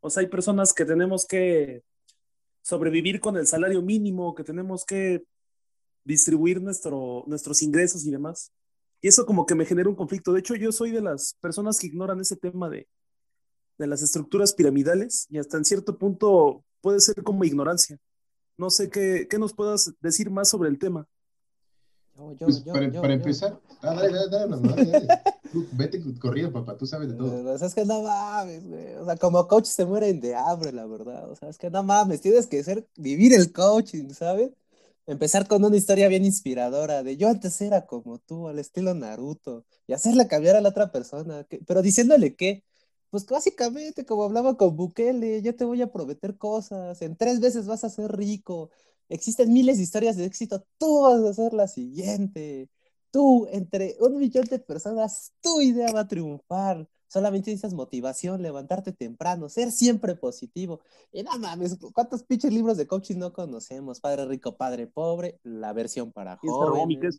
[0.00, 1.82] O sea, hay personas que tenemos que
[2.62, 5.24] sobrevivir con el salario mínimo, que tenemos que
[6.04, 8.52] distribuir nuestro, nuestros ingresos y demás.
[9.00, 10.32] Y eso como que me genera un conflicto.
[10.32, 12.88] De hecho, yo soy de las personas que ignoran ese tema de,
[13.78, 17.98] de las estructuras piramidales y hasta en cierto punto puede ser como ignorancia.
[18.56, 21.06] No sé qué, qué nos puedas decir más sobre el tema.
[22.40, 25.08] Pues, para, empezar, ah, dale, dale, dale,
[25.72, 27.52] vete corrido, papá, tú sabes de todo.
[27.52, 28.96] O sea, es que no mames, güey.
[28.96, 31.30] O sea, como coach se mueren de hambre, la verdad.
[31.30, 34.50] O sea, es que no mames, tienes que ser, vivir el coaching, ¿sabes?
[35.06, 39.64] Empezar con una historia bien inspiradora de yo antes era como tú, al estilo Naruto,
[39.86, 42.64] y hacerle cambiar a la otra persona, pero diciéndole que
[43.10, 47.66] pues básicamente, como hablaba con Bukele, yo te voy a prometer cosas, en tres veces
[47.66, 48.70] vas a ser rico,
[49.08, 52.68] existen miles de historias de éxito, tú vas a ser la siguiente,
[53.10, 58.92] tú, entre un millón de personas, tu idea va a triunfar, solamente necesitas motivación, levantarte
[58.92, 60.80] temprano, ser siempre positivo,
[61.12, 64.00] y nada mames, ¿cuántos pinches libros de coaching no conocemos?
[64.00, 67.18] Padre rico, padre pobre, la versión para jóvenes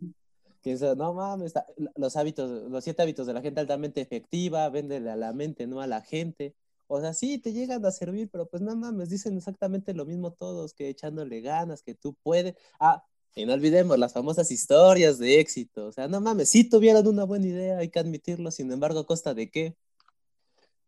[0.62, 1.54] que no mames,
[1.96, 5.82] los hábitos, los siete hábitos de la gente altamente efectiva, véndele a la mente, no
[5.82, 6.54] a la gente.
[6.92, 10.34] O sea, sí, te llegan a servir, pero pues no mames, dicen exactamente lo mismo
[10.34, 12.56] todos, que echándole ganas, que tú puedes.
[12.80, 13.04] Ah,
[13.36, 15.86] y no olvidemos las famosas historias de éxito.
[15.86, 19.06] O sea, no mames, sí tuvieron una buena idea, hay que admitirlo, sin embargo, ¿a
[19.06, 19.76] costa de qué?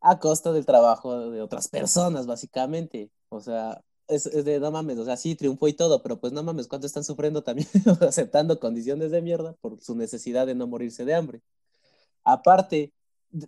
[0.01, 3.11] A costa del trabajo de otras personas, básicamente.
[3.29, 6.41] O sea, es, de no mames, o sea, sí triunfó y todo, pero pues no
[6.41, 7.67] mames, ¿cuánto están sufriendo también
[8.01, 11.41] aceptando condiciones de mierda por su necesidad de no morirse de hambre?
[12.23, 12.91] Aparte,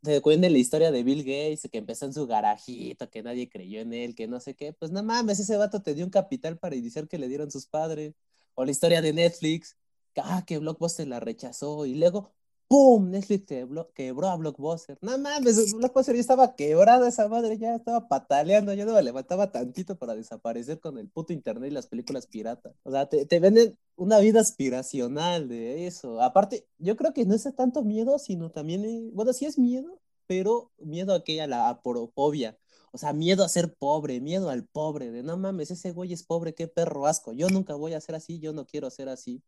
[0.01, 3.81] te cuenten la historia de Bill Gates, que empezó en su garajito, que nadie creyó
[3.81, 6.57] en él, que no sé qué, pues no mames, ese vato te dio un capital
[6.57, 8.13] para iniciar que le dieron sus padres.
[8.55, 9.77] O la historia de Netflix,
[10.17, 12.33] ah, que Blockbuster la rechazó y luego
[12.73, 13.11] ¡Pum!
[13.11, 13.45] Netflix
[13.93, 14.97] quebró, a Blockbuster.
[14.99, 19.51] No mames, Blockbuster ya estaba quebrada esa madre, ya estaba pataleando, ya no me levantaba
[19.51, 22.73] tantito para desaparecer con el puto internet y las películas piratas.
[22.81, 26.19] O sea, te, venden una vida aspiracional de eso.
[26.19, 29.99] Aparte, yo creo que no es tanto miedo, sino también, eh, bueno, sí es miedo,
[30.25, 32.57] pero miedo a que a la aporofobia.
[32.91, 36.23] O sea, miedo a ser pobre, miedo al pobre, de no mames, ese güey es
[36.23, 37.33] pobre, qué perro asco.
[37.33, 39.43] Yo nunca voy a ser así, yo no quiero ser así.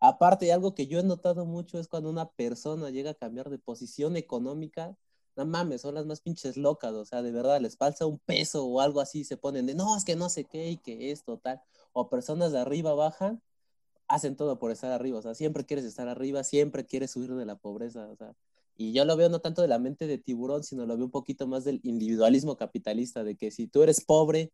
[0.00, 3.58] Aparte, algo que yo he notado mucho es cuando una persona llega a cambiar de
[3.58, 4.96] posición económica,
[5.36, 8.64] no mames, son las más pinches locas, o sea, de verdad, les falta un peso
[8.66, 11.38] o algo así, se ponen de, no, es que no sé qué y que esto,
[11.38, 11.60] tal,
[11.92, 13.42] o personas de arriba bajan,
[14.08, 17.46] hacen todo por estar arriba, o sea, siempre quieres estar arriba, siempre quieres huir de
[17.46, 18.34] la pobreza, o sea,
[18.76, 21.10] Y yo lo veo no tanto de la mente de tiburón, sino lo veo un
[21.10, 24.52] poquito más del individualismo capitalista, de que si tú eres pobre,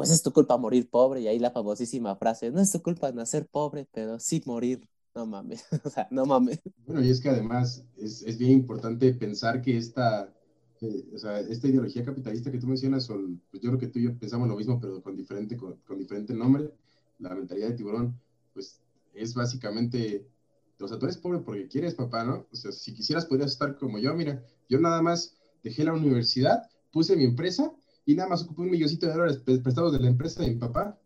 [0.00, 1.20] pues es tu culpa morir pobre.
[1.20, 4.88] Y ahí la famosísima frase, no es tu culpa nacer pobre, pero sí morir.
[5.14, 6.58] No mames, o sea, no mames.
[6.86, 10.32] Bueno, y es que además es, es bien importante pensar que esta,
[10.80, 13.98] eh, o sea, esta ideología capitalista que tú mencionas, son, pues yo creo que tú
[13.98, 16.70] y yo pensamos lo mismo, pero con diferente, con, con diferente nombre,
[17.18, 18.18] la mentalidad de tiburón,
[18.54, 18.80] pues
[19.12, 20.26] es básicamente
[20.80, 22.46] o sea, tú eres pobre porque quieres, papá, ¿no?
[22.50, 26.70] O sea, si quisieras podrías estar como yo, mira, yo nada más dejé la universidad,
[26.90, 27.70] puse mi empresa
[28.10, 30.98] y nada más ocupé un milloncito de dólares prestados de la empresa de mi papá.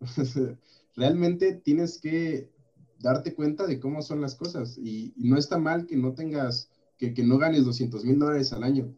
[0.96, 2.50] Realmente tienes que
[2.98, 7.14] darte cuenta de cómo son las cosas y, no está mal que no tengas, que,
[7.14, 8.94] que no ganes 200 mil dólares al año.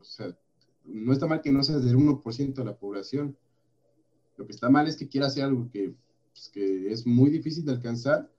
[0.00, 0.36] O sea,
[0.84, 3.36] no está mal que no seas del 1% de la población.
[4.36, 5.94] Lo que está mal es que quieras hacer algo que,
[6.32, 8.30] pues, que es muy difícil de alcanzar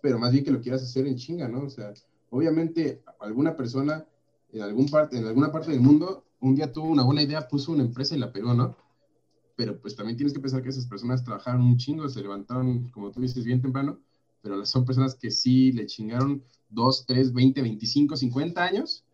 [0.00, 1.64] pero más bien que lo quieras hacer en chinga, ¿no?
[1.64, 1.92] O sea,
[2.30, 4.06] obviamente alguna persona
[4.52, 7.72] en, algún parte, en alguna parte del mundo un día tuvo una buena idea, puso
[7.72, 8.76] una empresa y la pegó, ¿no?
[9.56, 13.10] Pero pues también tienes que pensar que esas personas trabajaron un chingo, se levantaron, como
[13.10, 13.98] tú dices, bien temprano,
[14.40, 19.04] pero son personas que sí le chingaron 2, 3, 20, 25, 50 años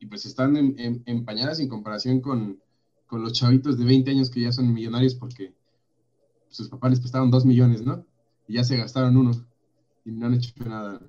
[0.00, 2.60] y pues están en, empañadas en comparación con,
[3.06, 5.54] con los chavitos de 20 años que ya son millonarios porque
[6.48, 8.04] sus papás les prestaron 2 millones, ¿no?
[8.48, 9.32] Y ya se gastaron uno
[10.04, 11.00] y no han hecho nada.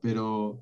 [0.00, 0.60] Pero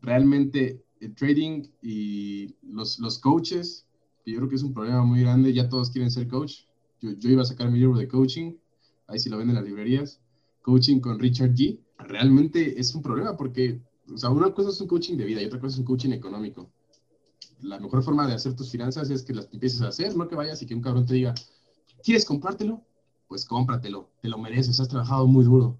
[0.00, 3.86] realmente el trading y los, los coaches,
[4.24, 6.64] que yo creo que es un problema muy grande, ya todos quieren ser coach.
[7.00, 8.56] Yo, yo iba a sacar mi libro de coaching,
[9.06, 10.20] ahí sí lo venden en las librerías,
[10.62, 11.80] coaching con Richard G.
[11.98, 13.82] Realmente es un problema porque,
[14.12, 16.10] o sea, una cosa es un coaching de vida y otra cosa es un coaching
[16.10, 16.70] económico.
[17.60, 20.36] La mejor forma de hacer tus finanzas es que las empieces a hacer, no que
[20.36, 21.34] vayas y que un cabrón te diga,
[22.02, 22.82] ¿quieres comprártelo?
[23.28, 25.78] Pues cómpratelo, te lo mereces, has trabajado muy duro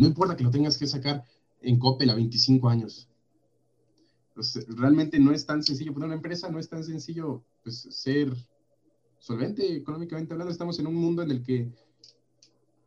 [0.00, 1.24] no importa que lo tengas que sacar
[1.60, 3.06] en Coppel a 25 años.
[4.40, 8.34] Pues, realmente no es tan sencillo poner una empresa, no es tan sencillo pues, ser
[9.18, 10.50] solvente económicamente hablando.
[10.50, 11.70] Estamos en un mundo en el que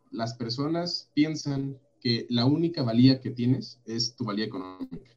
[0.10, 5.16] las personas piensan que la única valía que tienes es tu valía económica.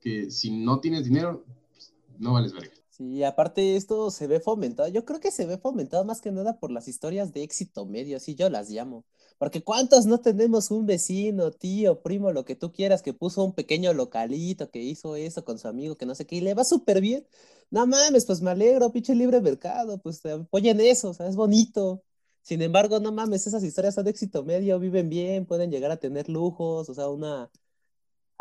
[0.00, 2.74] Que si no tienes dinero, pues, no vales verga.
[2.90, 4.88] Sí, aparte esto se ve fomentado.
[4.90, 8.16] Yo creo que se ve fomentado más que nada por las historias de éxito medio,
[8.16, 9.04] así yo las llamo.
[9.42, 13.52] Porque ¿cuántos no tenemos un vecino, tío, primo, lo que tú quieras, que puso un
[13.54, 16.62] pequeño localito, que hizo eso con su amigo, que no sé qué, y le va
[16.62, 17.26] súper bien?
[17.68, 22.04] No mames, pues me alegro, pinche libre mercado, pues apoyen eso, o sea, es bonito.
[22.42, 25.96] Sin embargo, no mames, esas historias son de éxito medio, viven bien, pueden llegar a
[25.96, 27.50] tener lujos, o sea, una,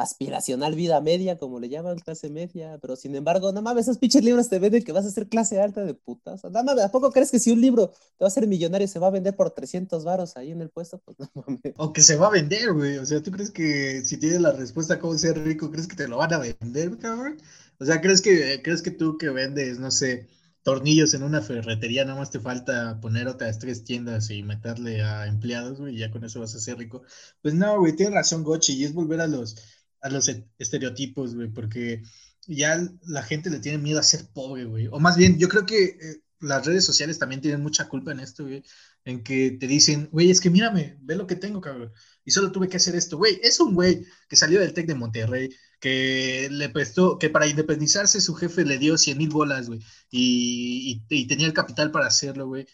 [0.01, 4.23] aspiracional vida media, como le llaman, clase media, pero sin embargo, no mames, esos pinches
[4.23, 6.43] libros te venden que vas a ser clase alta de putas.
[6.43, 8.99] No mames, ¿a poco crees que si un libro te va a hacer millonario se
[8.99, 10.99] va a vender por 300 varos ahí en el puesto?
[10.99, 11.73] Pues no mames.
[11.77, 12.97] O que se va a vender, güey.
[12.97, 15.95] O sea, ¿tú crees que si tienes la respuesta a cómo ser rico, crees que
[15.95, 17.37] te lo van a vender, cabrón?
[17.79, 20.27] O sea, ¿crees que, crees que tú que vendes, no sé,
[20.63, 25.27] tornillos en una ferretería, nada más te falta poner otras tres tiendas y meterle a
[25.27, 27.03] empleados, güey, y ya con eso vas a ser rico?
[27.41, 29.55] Pues no, güey, tienes razón, Gochi, y es volver a los
[30.01, 32.03] a los e, estereotipos, güey, porque
[32.47, 34.87] ya la gente le tiene miedo a ser pobre, güey.
[34.87, 38.19] O más bien, yo creo que eh, las redes sociales también tienen mucha culpa en
[38.19, 38.63] esto, güey,
[39.05, 41.91] en que te dicen, güey, es que mírame, ve lo que tengo, cabrón.
[42.25, 43.39] Y solo tuve que hacer esto, güey.
[43.43, 45.49] Es un güey que salió del TEC de Monterrey,
[45.79, 49.79] que le prestó, que para independizarse su jefe le dio 100 mil bolas, güey,
[50.09, 52.67] y, y, y tenía el capital para hacerlo, güey.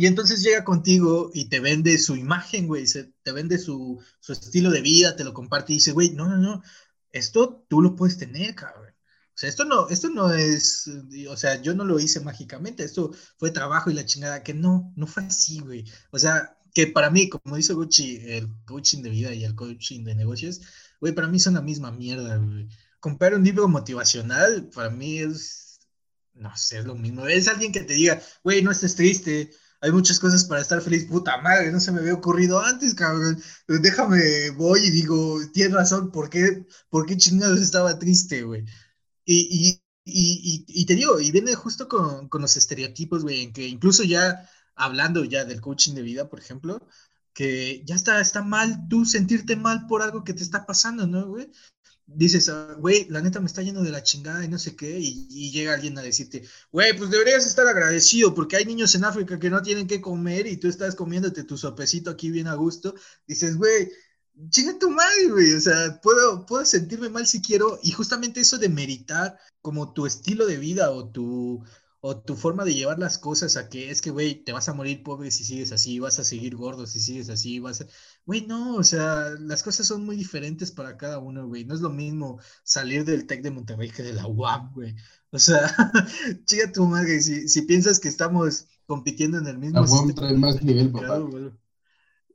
[0.00, 2.86] Y entonces llega contigo y te vende su imagen, güey,
[3.22, 6.38] te vende su, su, estilo de vida, te lo comparte y dice, güey, no, no,
[6.38, 6.62] no,
[7.12, 8.88] esto tú lo puedes tener, cabrón.
[8.88, 10.90] O sea, esto no, esto no es,
[11.28, 14.90] o sea, yo no lo hice mágicamente, esto fue trabajo y la chingada, que no,
[14.96, 15.84] no fue así, güey.
[16.12, 20.04] O sea, que para mí, como dice Gucci, el coaching de vida y el coaching
[20.04, 20.62] de negocios,
[20.98, 22.68] güey, para mí son la misma mierda, güey.
[23.00, 25.80] Comprar un libro motivacional, para mí es,
[26.32, 27.26] no sé, es lo mismo.
[27.26, 29.50] Es alguien que te diga, güey, no estés triste,
[29.80, 31.06] hay muchas cosas para estar feliz.
[31.06, 33.42] Puta madre, no se me había ocurrido antes, cabrón.
[33.66, 36.66] Déjame, voy y digo, tienes razón, ¿por qué,
[37.16, 38.64] chingados estaba triste, güey?
[39.24, 43.66] Y, y, y, te digo, y viene justo con, con los estereotipos, güey, en que
[43.66, 46.86] incluso ya hablando ya del coaching de vida, por ejemplo,
[47.32, 51.26] que ya está, está mal tú sentirte mal por algo que te está pasando, ¿no,
[51.28, 51.50] güey?
[52.14, 54.98] Dices, ah, güey, la neta me está yendo de la chingada y no sé qué,
[54.98, 59.38] y, llega alguien a decirte, güey, pues deberías estar agradecido porque hay niños en África
[59.38, 62.94] que no tienen que comer y tú estás comiéndote tu sopecito aquí bien a gusto,
[63.26, 63.90] dices, güey,
[64.48, 68.58] chinga tu madre, güey, o sea, puedo, puedo sentirme mal si quiero, y justamente eso
[68.58, 71.62] de meritar como tu estilo de vida o tu,
[72.02, 74.74] o tu forma de llevar las cosas a que es que, güey, te vas a
[74.74, 77.86] morir pobre si sigues así, vas a seguir gordo si sigues así, vas a...
[78.24, 81.64] güey, no, o sea, las cosas son muy diferentes para cada uno, güey.
[81.64, 84.96] No es lo mismo salir del TEC de Monterrey que de la UAM, güey.
[85.30, 85.60] O sea,
[86.46, 89.80] chica tu madre, si, si piensas que estamos compitiendo en el mismo...
[89.80, 91.20] La UAM trae más nivel, papá.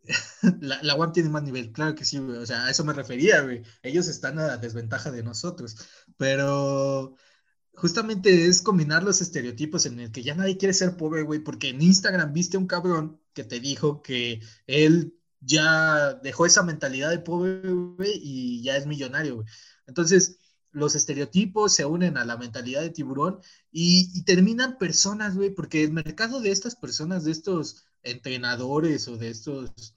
[0.62, 2.38] La, la UAM tiene más nivel, claro que sí, güey.
[2.38, 3.64] O sea, a eso me refería, güey.
[3.82, 5.76] Ellos están a desventaja de nosotros.
[6.18, 7.16] Pero
[7.76, 11.70] justamente es combinar los estereotipos en el que ya nadie quiere ser pobre, güey, porque
[11.70, 17.20] en Instagram viste un cabrón que te dijo que él ya dejó esa mentalidad de
[17.20, 19.48] pobre, güey, y ya es millonario, güey.
[19.88, 20.40] Entonces,
[20.72, 23.40] los estereotipos se unen a la mentalidad de tiburón
[23.72, 29.18] y, y terminan personas, güey, porque el mercado de estas personas, de estos entrenadores o
[29.18, 29.96] de estos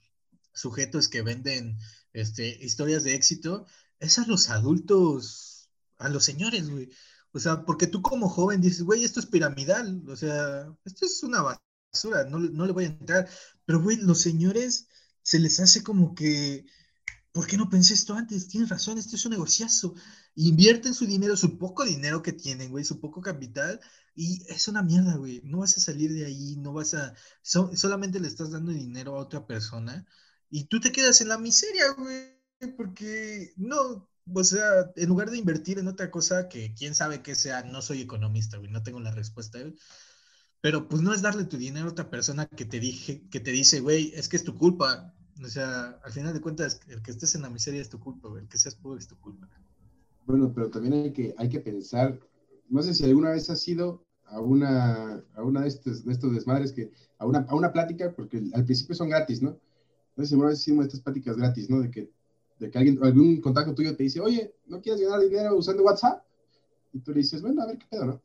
[0.53, 1.77] sujetos que venden
[2.13, 3.65] este, historias de éxito,
[3.99, 6.89] es a los adultos, a los señores, güey.
[7.31, 11.23] O sea, porque tú como joven dices, güey, esto es piramidal, o sea, esto es
[11.23, 13.29] una basura, no, no le voy a entrar.
[13.65, 14.87] Pero, güey, los señores
[15.21, 16.65] se les hace como que,
[17.31, 18.47] ¿por qué no pensé esto antes?
[18.47, 19.93] Tienes razón, esto es un negociazo.
[20.35, 23.79] Invierten su dinero, su poco dinero que tienen, güey, su poco capital,
[24.15, 25.41] y es una mierda, güey.
[25.43, 29.21] No vas a salir de ahí, no vas a, solamente le estás dando dinero a
[29.21, 30.05] otra persona
[30.49, 32.35] y tú te quedas en la miseria, güey,
[32.75, 37.35] porque no, o sea, en lugar de invertir en otra cosa que quién sabe qué
[37.35, 39.75] sea, no soy economista, güey, no tengo la respuesta, güey.
[40.61, 43.51] Pero pues no es darle tu dinero a otra persona que te dije, que te
[43.51, 45.13] dice, güey, es que es tu culpa.
[45.41, 48.27] O sea, al final de cuentas, el que estés en la miseria es tu culpa,
[48.27, 49.47] güey, el que seas pobre es tu culpa.
[50.25, 52.19] Bueno, pero también hay que, hay que pensar,
[52.67, 56.33] no sé si alguna vez has ido a una, a una de, estos, de estos
[56.33, 59.57] desmadres, que, a, una, a una plática, porque al principio son gratis, ¿no?
[60.09, 61.81] Entonces, alguna vez hicimos estas pláticas gratis, ¿no?
[61.81, 62.11] De que,
[62.59, 66.23] de que alguien, algún contacto tuyo te dice, oye, ¿no quieres ganar dinero usando WhatsApp?
[66.93, 68.21] Y tú le dices, bueno, a ver qué pedo, ¿no?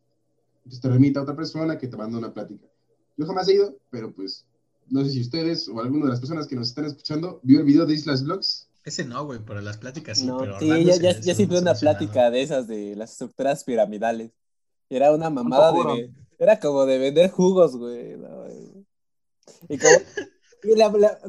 [0.59, 2.67] Entonces te remite a otra persona que te manda una plática.
[3.17, 4.45] Yo jamás he ido, pero pues
[4.89, 7.67] no sé si ustedes o alguna de las personas que nos están escuchando vio el
[7.67, 8.69] video de Islas Vlogs.
[8.85, 10.27] Ese no, güey, pero las pláticas sí.
[10.27, 13.65] No, pero sí, ya, ya, ya sí fue una plática de esas de las estructuras
[13.65, 14.33] piramidales.
[14.91, 16.11] Era una mamada de.
[16.39, 18.17] Era como de vender jugos, güey.
[19.69, 19.97] y como,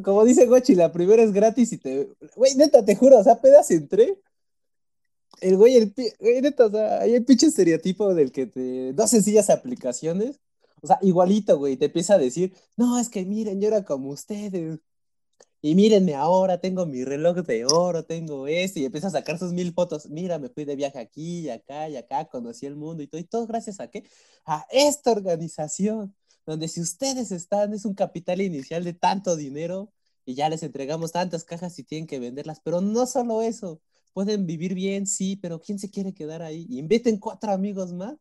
[0.03, 2.09] como dice Gochi, la primera es gratis y te.
[2.35, 4.19] Güey, neta, te juro, o sea, pedas entré
[5.41, 8.93] el güey, el, güey, neta, o sea, hay el pinche estereotipo del que te.
[8.93, 10.39] Dos sencillas aplicaciones.
[10.81, 14.09] O sea, igualito, güey, te empieza a decir, no, es que miren, yo era como
[14.09, 14.79] ustedes.
[15.61, 19.51] Y mírenme ahora, tengo mi reloj de oro, tengo esto, y empieza a sacar sus
[19.51, 20.07] mil fotos.
[20.09, 23.19] Mira, me fui de viaje aquí y acá y acá, conocí el mundo y todo.
[23.21, 24.03] Y todo gracias a qué?
[24.45, 26.15] A esta organización,
[26.45, 29.91] donde si ustedes están, es un capital inicial de tanto dinero
[30.25, 32.59] y ya les entregamos tantas cajas y tienen que venderlas.
[32.61, 33.81] Pero no solo eso,
[34.13, 36.65] pueden vivir bien, sí, pero ¿quién se quiere quedar ahí?
[36.69, 38.15] Inviten cuatro amigos más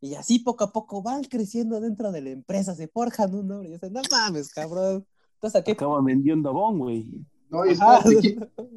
[0.00, 3.68] y así poco a poco van creciendo dentro de la empresa, se forjan un nombre
[3.68, 5.06] y dicen, no mames, cabrón.
[5.34, 5.72] Entonces, qué?
[5.72, 7.24] Acaba vendiendo bon, güey.
[7.50, 7.62] No,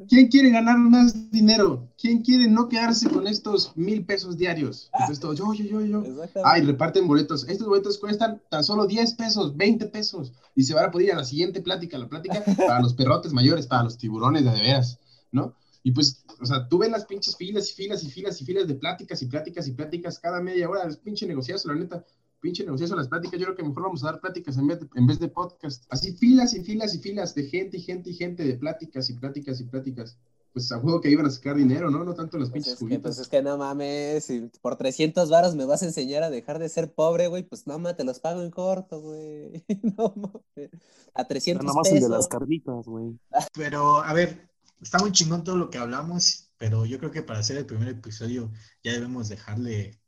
[0.08, 1.88] ¿quién, quiere ganar más dinero?
[1.98, 4.88] ¿Quién quiere no quedarse con estos mil pesos diarios?
[4.94, 6.22] Entonces todo, yo, yo, yo, yo.
[6.44, 7.46] Ay, reparten boletos.
[7.48, 10.32] Estos boletos cuestan tan solo 10 pesos, 20 pesos.
[10.54, 13.32] Y se van a poder ir a la siguiente plática, la plática para los perrotes
[13.32, 14.98] mayores, para los tiburones de, de veras,
[15.30, 15.54] ¿no?
[15.82, 18.68] Y pues, o sea, tú ves las pinches filas y filas y filas y filas
[18.68, 20.88] de pláticas y pláticas y pláticas cada media hora.
[20.88, 22.04] Es pinche negociazo, la neta.
[22.42, 23.38] Pinche negociazo las pláticas.
[23.38, 25.84] Yo creo que mejor vamos a dar pláticas en vez de, en vez de podcast.
[25.90, 29.14] Así filas y filas y filas de gente y gente y gente de pláticas y
[29.14, 30.18] pláticas y pláticas.
[30.52, 32.02] Pues a juego que iban a sacar dinero, ¿no?
[32.02, 35.30] No tanto las pues pinches es que, Pues es que no mames, si por 300
[35.30, 38.02] varos me vas a enseñar a dejar de ser pobre, güey, pues no mames, te
[38.02, 39.64] los pago en corto, güey.
[39.96, 40.70] No mames.
[41.14, 42.02] A 300 Nada más pesos.
[42.04, 43.16] el de las carnitas, güey.
[43.54, 47.38] Pero, a ver, está muy chingón todo lo que hablamos, pero yo creo que para
[47.38, 48.50] hacer el primer episodio
[48.82, 50.00] ya debemos dejarle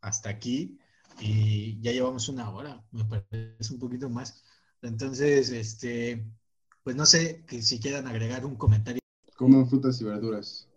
[0.00, 0.80] hasta aquí
[1.20, 4.44] y ya llevamos una hora, me parece un poquito más.
[4.82, 6.26] Entonces, este,
[6.82, 9.00] pues no sé que si quieran agregar un comentario.
[9.36, 10.68] Coman frutas y verduras.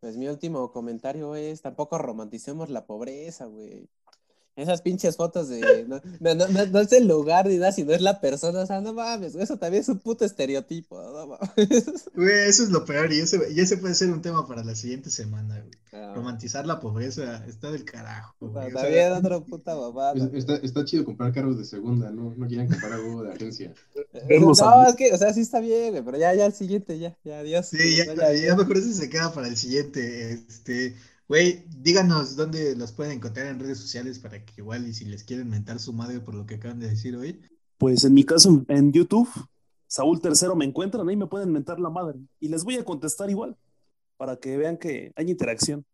[0.00, 3.88] Pues mi último comentario es, tampoco romanticemos la pobreza, güey.
[4.56, 5.84] Esas pinches fotos de.
[5.88, 8.60] No, no, no, no, es el lugar ni nada, sino es la persona.
[8.60, 11.02] O sea, no mames, eso también es un puto estereotipo.
[11.02, 12.04] No mames.
[12.14, 13.12] Güey, eso es lo peor.
[13.12, 15.74] Y ese, y ese puede ser un tema para la siguiente semana, güey.
[15.92, 16.12] Ah.
[16.14, 18.36] Romantizar la pobreza está del carajo.
[18.38, 18.72] Güey.
[18.72, 20.24] Otra puta babada.
[20.32, 22.32] Está, está, chido comprar carros de segunda, ¿no?
[22.36, 23.74] No quieren comprar algo de agencia.
[24.12, 27.16] no, es que, o sea, sí está bien, güey, pero ya, ya el siguiente, ya,
[27.24, 27.66] ya, adiós.
[27.66, 30.32] Sí, ya, ya, ya, mejor eso se queda para el siguiente.
[30.32, 30.94] Este.
[31.26, 35.24] Güey, díganos dónde los pueden encontrar en redes sociales para que igual y si les
[35.24, 37.40] quieren mentar su madre por lo que acaban de decir hoy.
[37.78, 39.28] Pues en mi caso, en YouTube,
[39.86, 42.18] Saúl Tercero me encuentran, ahí me pueden mentar la madre.
[42.40, 43.56] Y les voy a contestar igual,
[44.18, 45.86] para que vean que hay interacción.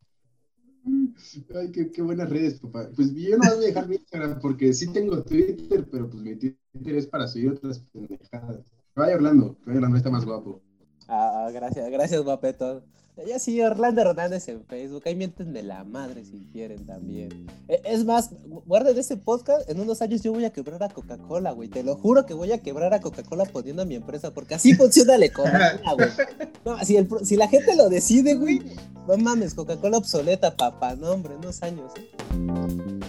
[1.55, 2.89] Ay, qué, qué buenas redes, papá.
[2.97, 6.35] Pues yo no voy a dejar mi Instagram porque sí tengo Twitter, pero pues mi
[6.35, 8.65] Twitter es para subir otras pendejadas.
[8.97, 10.61] Vaya Orlando, vaya Orlando está más guapo.
[11.07, 12.85] Ah, ah, gracias, gracias, guapetón.
[13.27, 15.03] Ya sí, Orlando Hernández en Facebook.
[15.07, 17.47] Ahí mienten de la madre si quieren también.
[17.69, 18.31] E, Es más,
[18.67, 19.69] guarden este podcast.
[19.71, 21.69] En unos años yo voy a quebrar a Coca-Cola, güey.
[21.69, 24.33] Te lo juro que voy a quebrar a Coca-Cola poniendo a mi empresa.
[24.33, 26.09] Porque así funciona la economía, güey.
[26.65, 28.61] No, si, el pro- si la gente lo decide, güey.
[29.09, 30.95] No mames, Coca-Cola obsoleta, papá.
[30.97, 31.93] No, hombre, unos años.
[31.97, 32.11] ¿eh?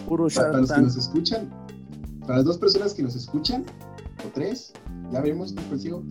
[0.08, 1.50] Puro Para, los que nos escuchan,
[2.22, 3.66] para las dos personas que nos escuchan,
[4.26, 4.72] o tres,
[5.12, 6.04] ya veremos qué consigo.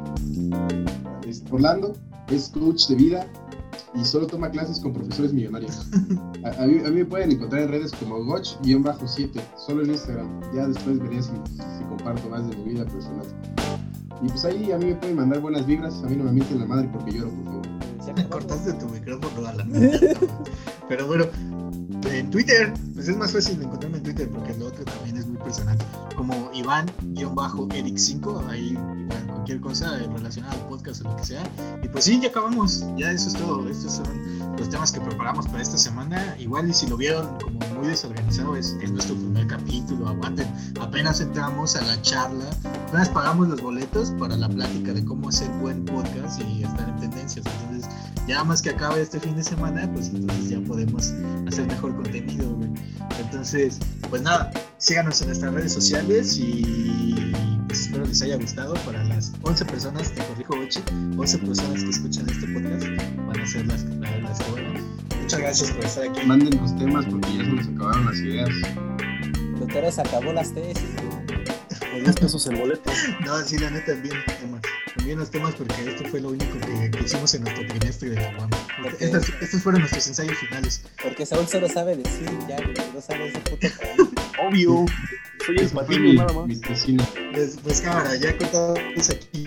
[1.27, 1.95] Es Orlando
[2.31, 3.27] es coach de vida
[3.95, 5.87] y solo toma clases con profesores millonarios.
[6.45, 10.41] A, a mí, me pueden encontrar en redes como Goch-7, solo en Instagram.
[10.55, 11.31] Ya después veré si,
[11.89, 13.27] comparto más de mi vida personal.
[14.23, 16.59] Y pues ahí a mí me pueden mandar buenas vibras, a mí no me mienten
[16.59, 17.67] la madre porque lloro, por favor.
[18.07, 19.67] Ya Cortaste tu micrófono a la
[20.89, 21.27] Pero bueno,
[22.11, 25.39] en Twitter, pues es más fácil encontrarme en Twitter porque lo otro también es muy
[25.39, 25.79] personal.
[26.17, 28.77] Como Iván-Eric5, ahí
[29.27, 31.43] cualquier cosa relacionada al podcast o lo que sea.
[31.83, 33.69] Y pues sí, ya acabamos, ya eso es todo.
[33.69, 34.07] Estos son
[34.59, 36.37] los temas que preparamos para esta semana.
[36.39, 40.47] Igual y si lo vieron como muy desorganizado, es, es nuestro primer capítulo, aguanten.
[40.81, 42.45] Apenas entramos a la charla,
[42.89, 47.01] apenas pagamos los boletos para la plática de cómo hacer buen podcast y estar en
[47.01, 47.47] tendencias.
[47.47, 47.91] Entonces,
[48.29, 51.13] ya más que acabe este fin de semana, pues entonces ya podemos
[51.49, 52.57] hacer mejor contenido.
[53.19, 56.50] Entonces, pues nada, síganos en nuestras redes sociales y
[57.67, 58.75] pues espero les haya gustado.
[58.85, 60.81] Para las 11 personas, te corrijo, 8,
[61.17, 62.87] 11 personas que escuchan este podcast
[63.27, 64.81] van a ser las, las, las que bueno.
[65.21, 66.27] Muchas gracias por estar aquí.
[66.27, 68.51] Manden los temas porque ya se nos acabaron las ideas.
[69.59, 70.85] Lutero se acabó las tesis.
[71.91, 72.91] Con 10 pesos el boleto.
[73.25, 74.63] No, sí, la neta, envíen los temas.
[74.99, 78.17] Envíen los temas porque esto fue lo único que, que hicimos en nuestro trimestre de
[78.17, 78.51] la UAM.
[78.99, 80.83] Estas, estos fueron nuestros ensayos finales.
[81.03, 83.67] Porque Saúl solo sabe decir, ya, güey, no sabe ese puto.
[84.49, 84.87] Obvio.
[85.45, 86.61] Soy el mi, nada más.
[87.33, 89.45] Pues, pues cámara, ya cortados aquí.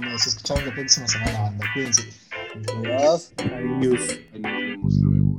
[0.00, 1.66] Nos escuchamos la próxima semana, banda.
[1.74, 2.02] Cuídense.
[2.76, 3.32] Adiós.
[3.38, 4.18] Adiós.
[4.32, 5.33] Nos vemos luego.